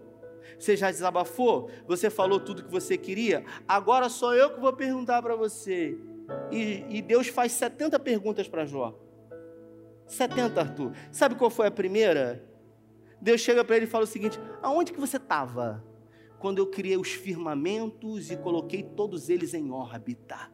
[0.60, 1.70] Você já desabafou?
[1.88, 3.46] Você falou tudo que você queria?
[3.68, 5.98] Agora sou eu que vou perguntar para você.
[6.52, 8.94] E, e, Deus faz 70 perguntas para Jó.
[10.08, 10.92] 70, Arthur.
[11.12, 12.44] Sabe qual foi a primeira?
[13.22, 15.84] Deus chega para ele e fala o seguinte: Aonde que você estava
[16.44, 20.52] quando eu criei os firmamentos e coloquei todos eles em órbita?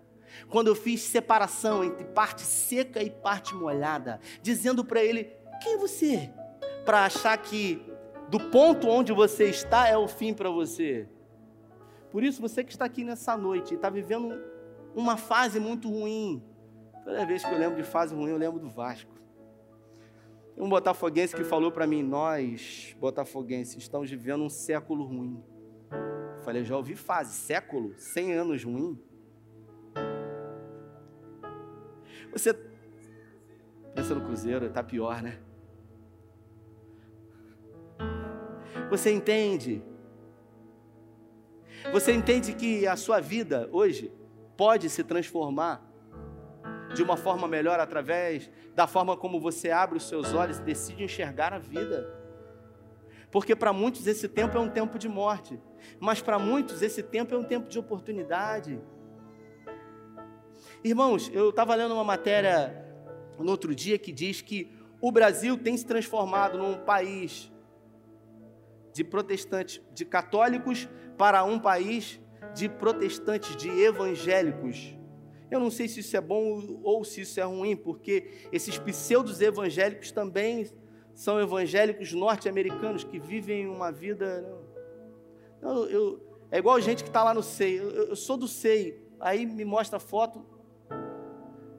[0.48, 5.32] Quando eu fiz separação entre parte seca e parte molhada, dizendo para ele:
[5.64, 6.32] Quem é você?
[6.86, 7.82] Para achar que
[8.30, 11.10] do ponto onde você está é o fim para você.
[12.12, 14.40] Por isso, você que está aqui nessa noite e está vivendo
[14.96, 16.44] uma fase muito ruim.
[17.04, 19.20] Toda vez que eu lembro de fase ruim, eu lembro do Vasco.
[20.54, 25.44] Tem um botafoguense que falou para mim: Nós, botafoguenses, estamos vivendo um século ruim.
[26.44, 29.02] Falei: Já ouvi fase, século, 100 anos ruim.
[32.32, 32.54] Você
[33.96, 35.40] pensa no Cruzeiro, está pior, né?
[38.90, 39.84] Você entende?
[41.92, 44.12] Você entende que a sua vida hoje
[44.58, 45.88] pode se transformar
[46.94, 51.04] de uma forma melhor através da forma como você abre os seus olhos e decide
[51.04, 52.19] enxergar a vida.
[53.32, 55.60] Porque para muitos esse tempo é um tempo de morte,
[56.00, 58.80] mas para muitos esse tempo é um tempo de oportunidade.
[60.84, 62.86] Irmãos, eu estava lendo uma matéria
[63.38, 64.72] no outro dia que diz que
[65.02, 67.52] o Brasil tem se transformado num país
[68.94, 72.20] de protestantes, de católicos para um país
[72.54, 74.96] de protestantes, de evangélicos.
[75.52, 79.42] Eu não sei se isso é bom ou se isso é ruim, porque esses pseudos
[79.42, 80.70] evangélicos também
[81.20, 84.58] são evangélicos norte-americanos que vivem uma vida.
[85.62, 86.18] Não, eu,
[86.50, 87.78] é igual gente que está lá no SEI.
[87.78, 89.04] Eu, eu, sou do SEI.
[89.20, 90.46] Aí me mostra a foto.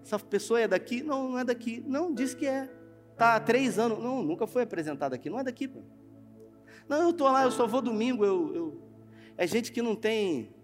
[0.05, 1.03] Essa pessoa é daqui?
[1.03, 1.83] Não, não é daqui.
[1.87, 2.71] Não, diz que é.
[3.13, 3.99] Está há três anos.
[3.99, 5.31] Não, nunca foi apresentado aqui.
[5.31, 5.67] Não é daqui.
[5.67, 5.81] Pô.
[6.87, 8.23] Não, eu estou lá, eu só vou domingo.
[8.27, 8.83] Eu, eu...
[9.39, 10.55] É gente que não tem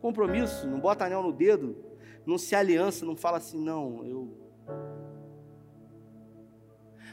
[0.00, 1.76] compromisso, não bota anel no dedo,
[2.24, 4.45] não se aliança, não fala assim, não, eu.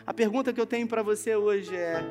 [0.05, 2.03] A pergunta que eu tenho para você hoje é: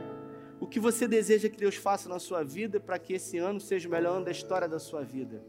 [0.59, 3.89] o que você deseja que Deus faça na sua vida para que esse ano seja
[3.89, 5.43] o melhor ano da história da sua vida?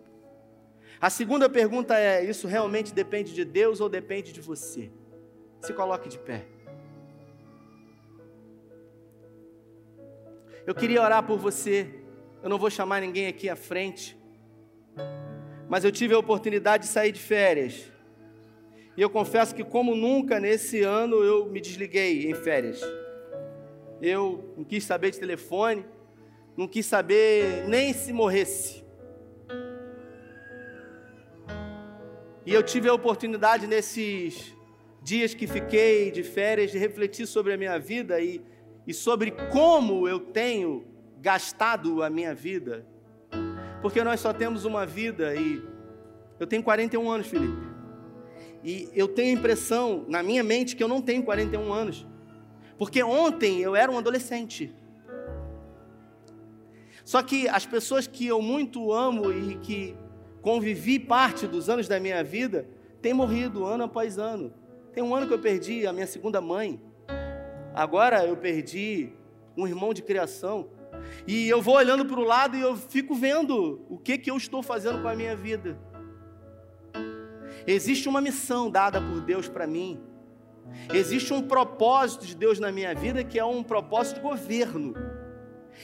[0.99, 4.91] A segunda pergunta é: isso realmente depende de Deus ou depende de você?
[5.61, 6.45] Se coloque de pé.
[10.65, 11.93] Eu queria orar por você.
[12.41, 14.17] Eu não vou chamar ninguém aqui à frente.
[15.69, 17.92] Mas eu tive a oportunidade de sair de férias.
[18.95, 22.81] E eu confesso que, como nunca nesse ano, eu me desliguei em férias.
[24.01, 25.85] Eu não quis saber de telefone,
[26.55, 28.83] não quis saber nem se morresse.
[32.45, 34.53] E eu tive a oportunidade nesses
[35.01, 38.41] dias que fiquei de férias de refletir sobre a minha vida e
[38.85, 40.85] e sobre como eu tenho
[41.19, 42.85] gastado a minha vida.
[43.81, 45.63] Porque nós só temos uma vida e
[46.39, 47.72] eu tenho 41 anos, Felipe.
[48.63, 52.07] E eu tenho a impressão na minha mente que eu não tenho 41 anos.
[52.77, 54.73] Porque ontem eu era um adolescente.
[57.03, 59.95] Só que as pessoas que eu muito amo e que
[60.41, 62.67] convivi parte dos anos da minha vida
[63.01, 64.53] têm morrido ano após ano.
[64.93, 66.81] Tem um ano que eu perdi a minha segunda mãe.
[67.73, 69.09] Agora eu perdi
[69.57, 70.69] um irmão de criação.
[71.27, 74.37] E eu vou olhando para o lado e eu fico vendo o que, que eu
[74.37, 75.77] estou fazendo com a minha vida.
[77.65, 79.99] Existe uma missão dada por Deus para mim.
[80.93, 84.93] Existe um propósito de Deus na minha vida que é um propósito de governo.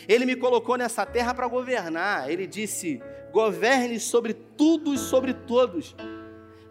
[0.08, 2.30] Ele me colocou nessa terra para governar.
[2.30, 3.02] Ele disse:
[3.32, 5.96] governe sobre tudo e sobre todos.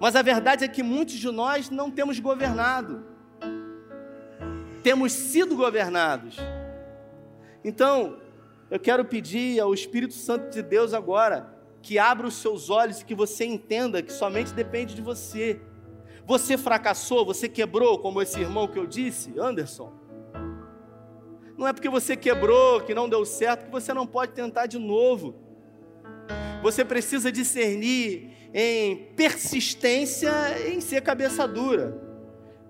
[0.01, 3.05] Mas a verdade é que muitos de nós não temos governado,
[4.83, 6.37] temos sido governados.
[7.65, 8.21] Então,
[8.71, 13.05] eu quero pedir ao Espírito Santo de Deus agora que abra os seus olhos e
[13.05, 15.61] que você entenda que somente depende de você.
[16.27, 19.93] Você fracassou, você quebrou, como esse irmão que eu disse, Anderson.
[21.57, 24.79] Não é porque você quebrou, que não deu certo, que você não pode tentar de
[24.79, 25.35] novo.
[26.63, 30.31] Você precisa discernir em persistência
[30.69, 32.01] em ser cabeça dura.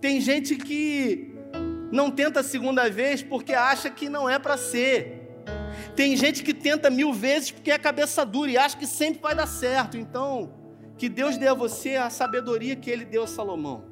[0.00, 1.34] Tem gente que
[1.90, 5.18] não tenta a segunda vez porque acha que não é para ser.
[5.95, 9.35] Tem gente que tenta mil vezes porque é cabeça dura e acha que sempre vai
[9.35, 9.97] dar certo.
[9.97, 10.53] Então,
[10.97, 13.85] que Deus dê a você a sabedoria que Ele deu a Salomão.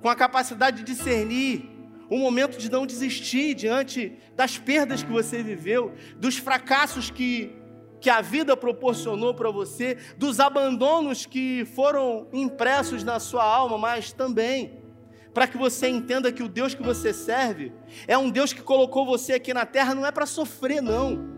[0.00, 1.76] Com a capacidade de discernir
[2.08, 7.52] o momento de não desistir diante das perdas que você viveu, dos fracassos que,
[8.00, 14.12] que a vida proporcionou para você, dos abandonos que foram impressos na sua alma, mas
[14.12, 14.85] também
[15.36, 17.70] para que você entenda que o Deus que você serve
[18.08, 21.28] é um Deus que colocou você aqui na terra, não é para sofrer, não,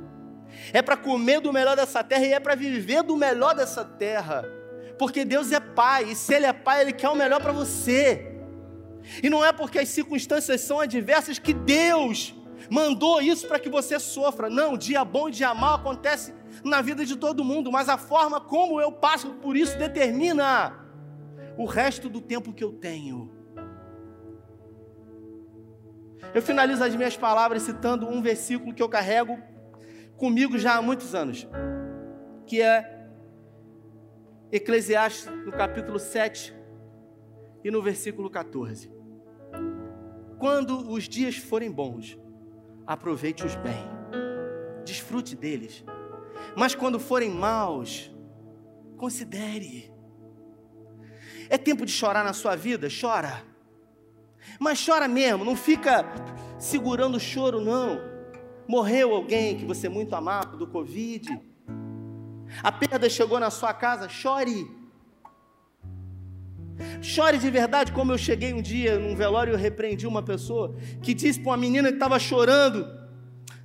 [0.73, 4.45] é para comer do melhor dessa terra e é para viver do melhor dessa terra,
[5.01, 8.37] porque Deus é Pai, e se Ele é Pai, Ele quer o melhor para você.
[9.21, 12.37] E não é porque as circunstâncias são adversas que Deus
[12.71, 14.49] mandou isso para que você sofra.
[14.49, 16.33] Não, dia bom e dia mal acontece
[16.63, 20.87] na vida de todo mundo, mas a forma como eu passo por isso determina
[21.57, 23.38] o resto do tempo que eu tenho.
[26.35, 29.39] Eu finalizo as minhas palavras citando um versículo que eu carrego
[30.17, 31.47] comigo já há muitos anos,
[32.47, 32.99] que é
[34.51, 36.55] Eclesiastes, no capítulo 7
[37.63, 38.91] e no versículo 14.
[40.39, 42.19] Quando os dias forem bons,
[42.87, 43.85] aproveite-os bem,
[44.85, 45.85] desfrute deles.
[46.57, 48.11] Mas quando forem maus,
[48.97, 49.93] considere.
[51.49, 52.89] É tempo de chorar na sua vida?
[52.89, 53.48] Chora.
[54.59, 56.05] Mas chora mesmo, não fica
[56.59, 58.01] segurando o choro, não.
[58.67, 61.41] Morreu alguém que você muito amava do Covid.
[62.63, 64.71] A perda chegou na sua casa, chore.
[67.01, 71.15] Chore de verdade, como eu cheguei um dia num velório e repreendi uma pessoa que
[71.15, 72.87] disse para uma menina que estava chorando: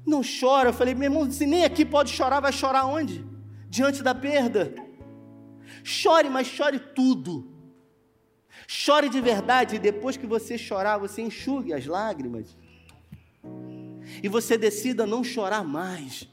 [0.05, 0.69] Não chora.
[0.69, 3.25] Eu falei, meu irmão, se nem aqui pode chorar, vai chorar onde?
[3.69, 4.73] Diante da perda.
[5.83, 7.52] Chore, mas chore tudo.
[8.67, 12.57] Chore de verdade, e depois que você chorar, você enxugue as lágrimas.
[14.21, 16.29] E você decida não chorar mais.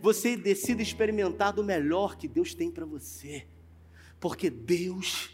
[0.00, 3.46] Você decida experimentar do melhor que Deus tem para você.
[4.20, 5.30] Porque Deus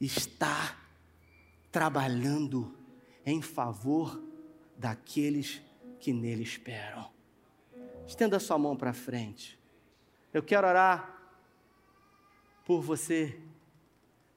[0.00, 0.76] está
[1.70, 2.76] trabalhando
[3.24, 4.22] em favor
[4.76, 5.62] daqueles
[6.00, 7.10] que nele esperam.
[8.06, 9.58] Estenda sua mão para frente.
[10.32, 11.22] Eu quero orar
[12.64, 13.38] por você.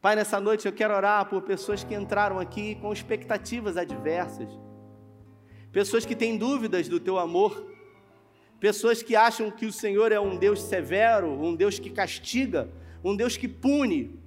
[0.06, 4.48] Pai, nessa noite eu quero orar por pessoas que entraram aqui com expectativas adversas,
[5.72, 7.74] pessoas que têm dúvidas do teu amor,
[8.60, 12.70] pessoas que acham que o Senhor é um Deus severo, um Deus que castiga,
[13.04, 14.20] um Deus que pune,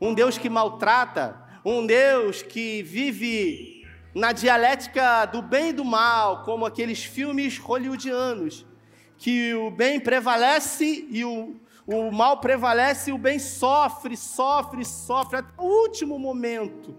[0.00, 3.84] um Deus que maltrata, um Deus que vive
[4.14, 8.64] na dialética do bem e do mal, como aqueles filmes hollywoodianos,
[9.18, 11.56] que o bem prevalece e o,
[11.86, 16.96] o mal prevalece e o bem sofre, sofre, sofre até o último momento.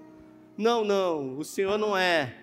[0.58, 2.36] Não, não, o Senhor não é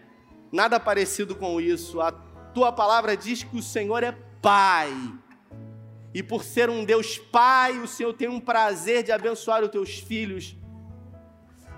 [0.53, 2.01] nada parecido com isso.
[2.01, 2.13] A
[2.55, 4.93] tua palavra diz que o Senhor é Pai.
[6.15, 9.99] E por ser um Deus Pai, o Senhor tem um prazer de abençoar os teus
[9.99, 10.57] filhos.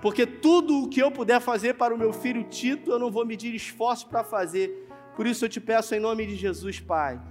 [0.01, 3.25] Porque tudo o que eu puder fazer para o meu filho Tito, eu não vou
[3.25, 4.87] medir esforço para fazer.
[5.15, 7.21] Por isso eu te peço em nome de Jesus, Pai,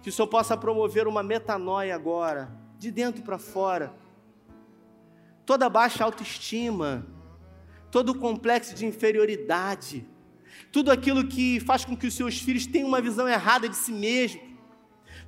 [0.00, 2.52] que o Senhor possa promover uma metanoia agora,
[2.84, 3.94] de dentro para fora.
[5.46, 7.06] Toda baixa autoestima,
[7.90, 10.06] todo complexo de inferioridade,
[10.70, 13.92] tudo aquilo que faz com que os seus filhos tenham uma visão errada de si
[13.92, 14.42] mesmo,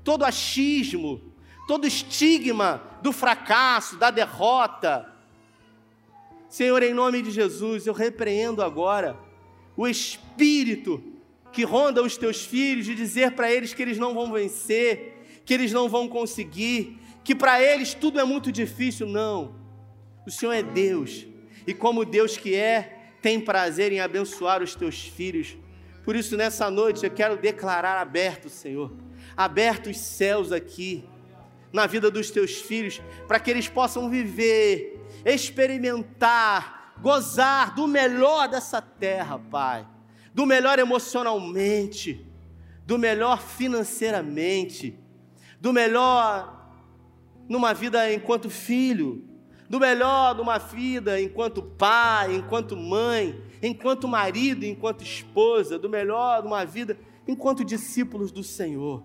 [0.04, 1.32] todo achismo,
[1.66, 5.10] todo estigma do fracasso, da derrota.
[6.50, 9.18] Senhor, em nome de Jesus, eu repreendo agora
[9.74, 11.02] o espírito
[11.52, 15.54] que ronda os teus filhos de dizer para eles que eles não vão vencer, que
[15.54, 19.06] eles não vão conseguir, que para eles tudo é muito difícil.
[19.06, 19.56] Não.
[20.26, 21.26] O Senhor é Deus,
[21.66, 25.56] e como Deus que é, tem prazer em abençoar os teus filhos.
[26.04, 28.96] Por isso, nessa noite, eu quero declarar aberto, Senhor,
[29.36, 31.04] aberto os céus aqui,
[31.72, 38.80] na vida dos teus filhos, para que eles possam viver, experimentar, gozar do melhor dessa
[38.80, 39.86] terra, Pai
[40.36, 42.26] do melhor emocionalmente,
[42.84, 44.94] do melhor financeiramente,
[45.58, 46.55] do melhor
[47.48, 49.24] numa vida enquanto filho,
[49.68, 56.64] do melhor numa vida enquanto pai, enquanto mãe, enquanto marido, enquanto esposa, do melhor numa
[56.64, 59.02] vida enquanto discípulos do Senhor.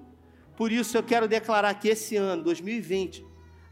[0.55, 3.25] Por isso eu quero declarar que esse ano, 2020,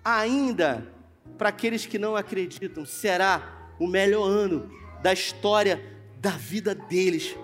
[0.03, 0.91] ainda
[1.37, 4.69] para aqueles que não acreditam, será o melhor ano
[5.01, 5.81] da história
[6.19, 7.35] da vida deles,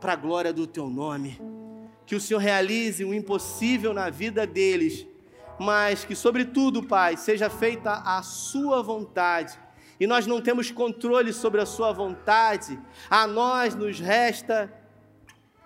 [0.00, 1.40] para a glória do teu nome.
[2.04, 5.06] Que o Senhor realize o impossível na vida deles,
[5.58, 9.58] mas que, sobretudo, Pai, seja feita a Sua vontade.
[10.00, 12.78] E nós não temos controle sobre a Sua vontade,
[13.10, 14.72] a nós nos resta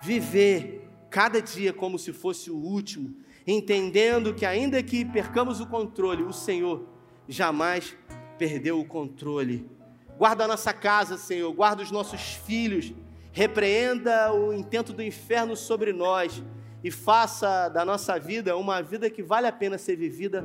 [0.01, 3.15] viver cada dia como se fosse o último,
[3.47, 6.89] entendendo que, ainda que percamos o controle, o Senhor
[7.29, 7.95] jamais
[8.39, 9.69] perdeu o controle.
[10.17, 12.93] Guarda a nossa casa, Senhor, guarda os nossos filhos,
[13.33, 16.43] repreenda o intento do inferno sobre nós
[16.83, 20.45] e faça da nossa vida uma vida que vale a pena ser vivida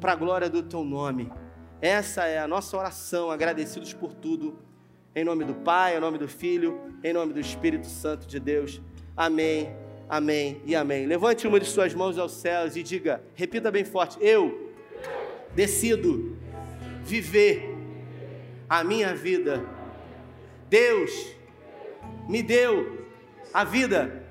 [0.00, 1.30] para a glória do Teu nome.
[1.80, 4.58] Essa é a nossa oração, agradecidos por tudo.
[5.14, 8.80] Em nome do Pai, em nome do Filho, em nome do Espírito Santo de Deus.
[9.16, 9.76] Amém,
[10.08, 11.06] amém e amém.
[11.06, 14.72] Levante uma de suas mãos aos céus e diga, repita bem forte: Eu
[15.54, 16.36] decido
[17.02, 17.76] viver
[18.68, 19.64] a minha vida.
[20.68, 21.12] Deus
[22.28, 23.06] me deu
[23.52, 24.23] a vida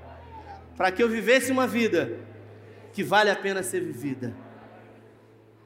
[0.76, 2.20] para que eu vivesse uma vida
[2.92, 4.34] que vale a pena ser vivida.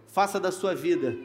[0.07, 1.15] Faça da sua vida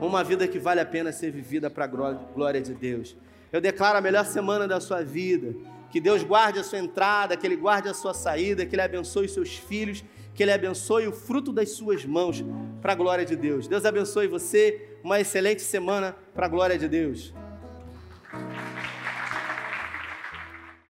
[0.00, 3.16] uma vida que vale a pena ser vivida para a glória de Deus.
[3.52, 5.54] Eu declaro a melhor semana da sua vida.
[5.90, 9.28] Que Deus guarde a sua entrada, que Ele guarde a sua saída, que Ele abençoe
[9.28, 10.04] seus filhos
[10.40, 12.42] que Ele abençoe o fruto das suas mãos
[12.80, 13.68] para a glória de Deus.
[13.68, 17.34] Deus abençoe você, uma excelente semana para a glória de Deus.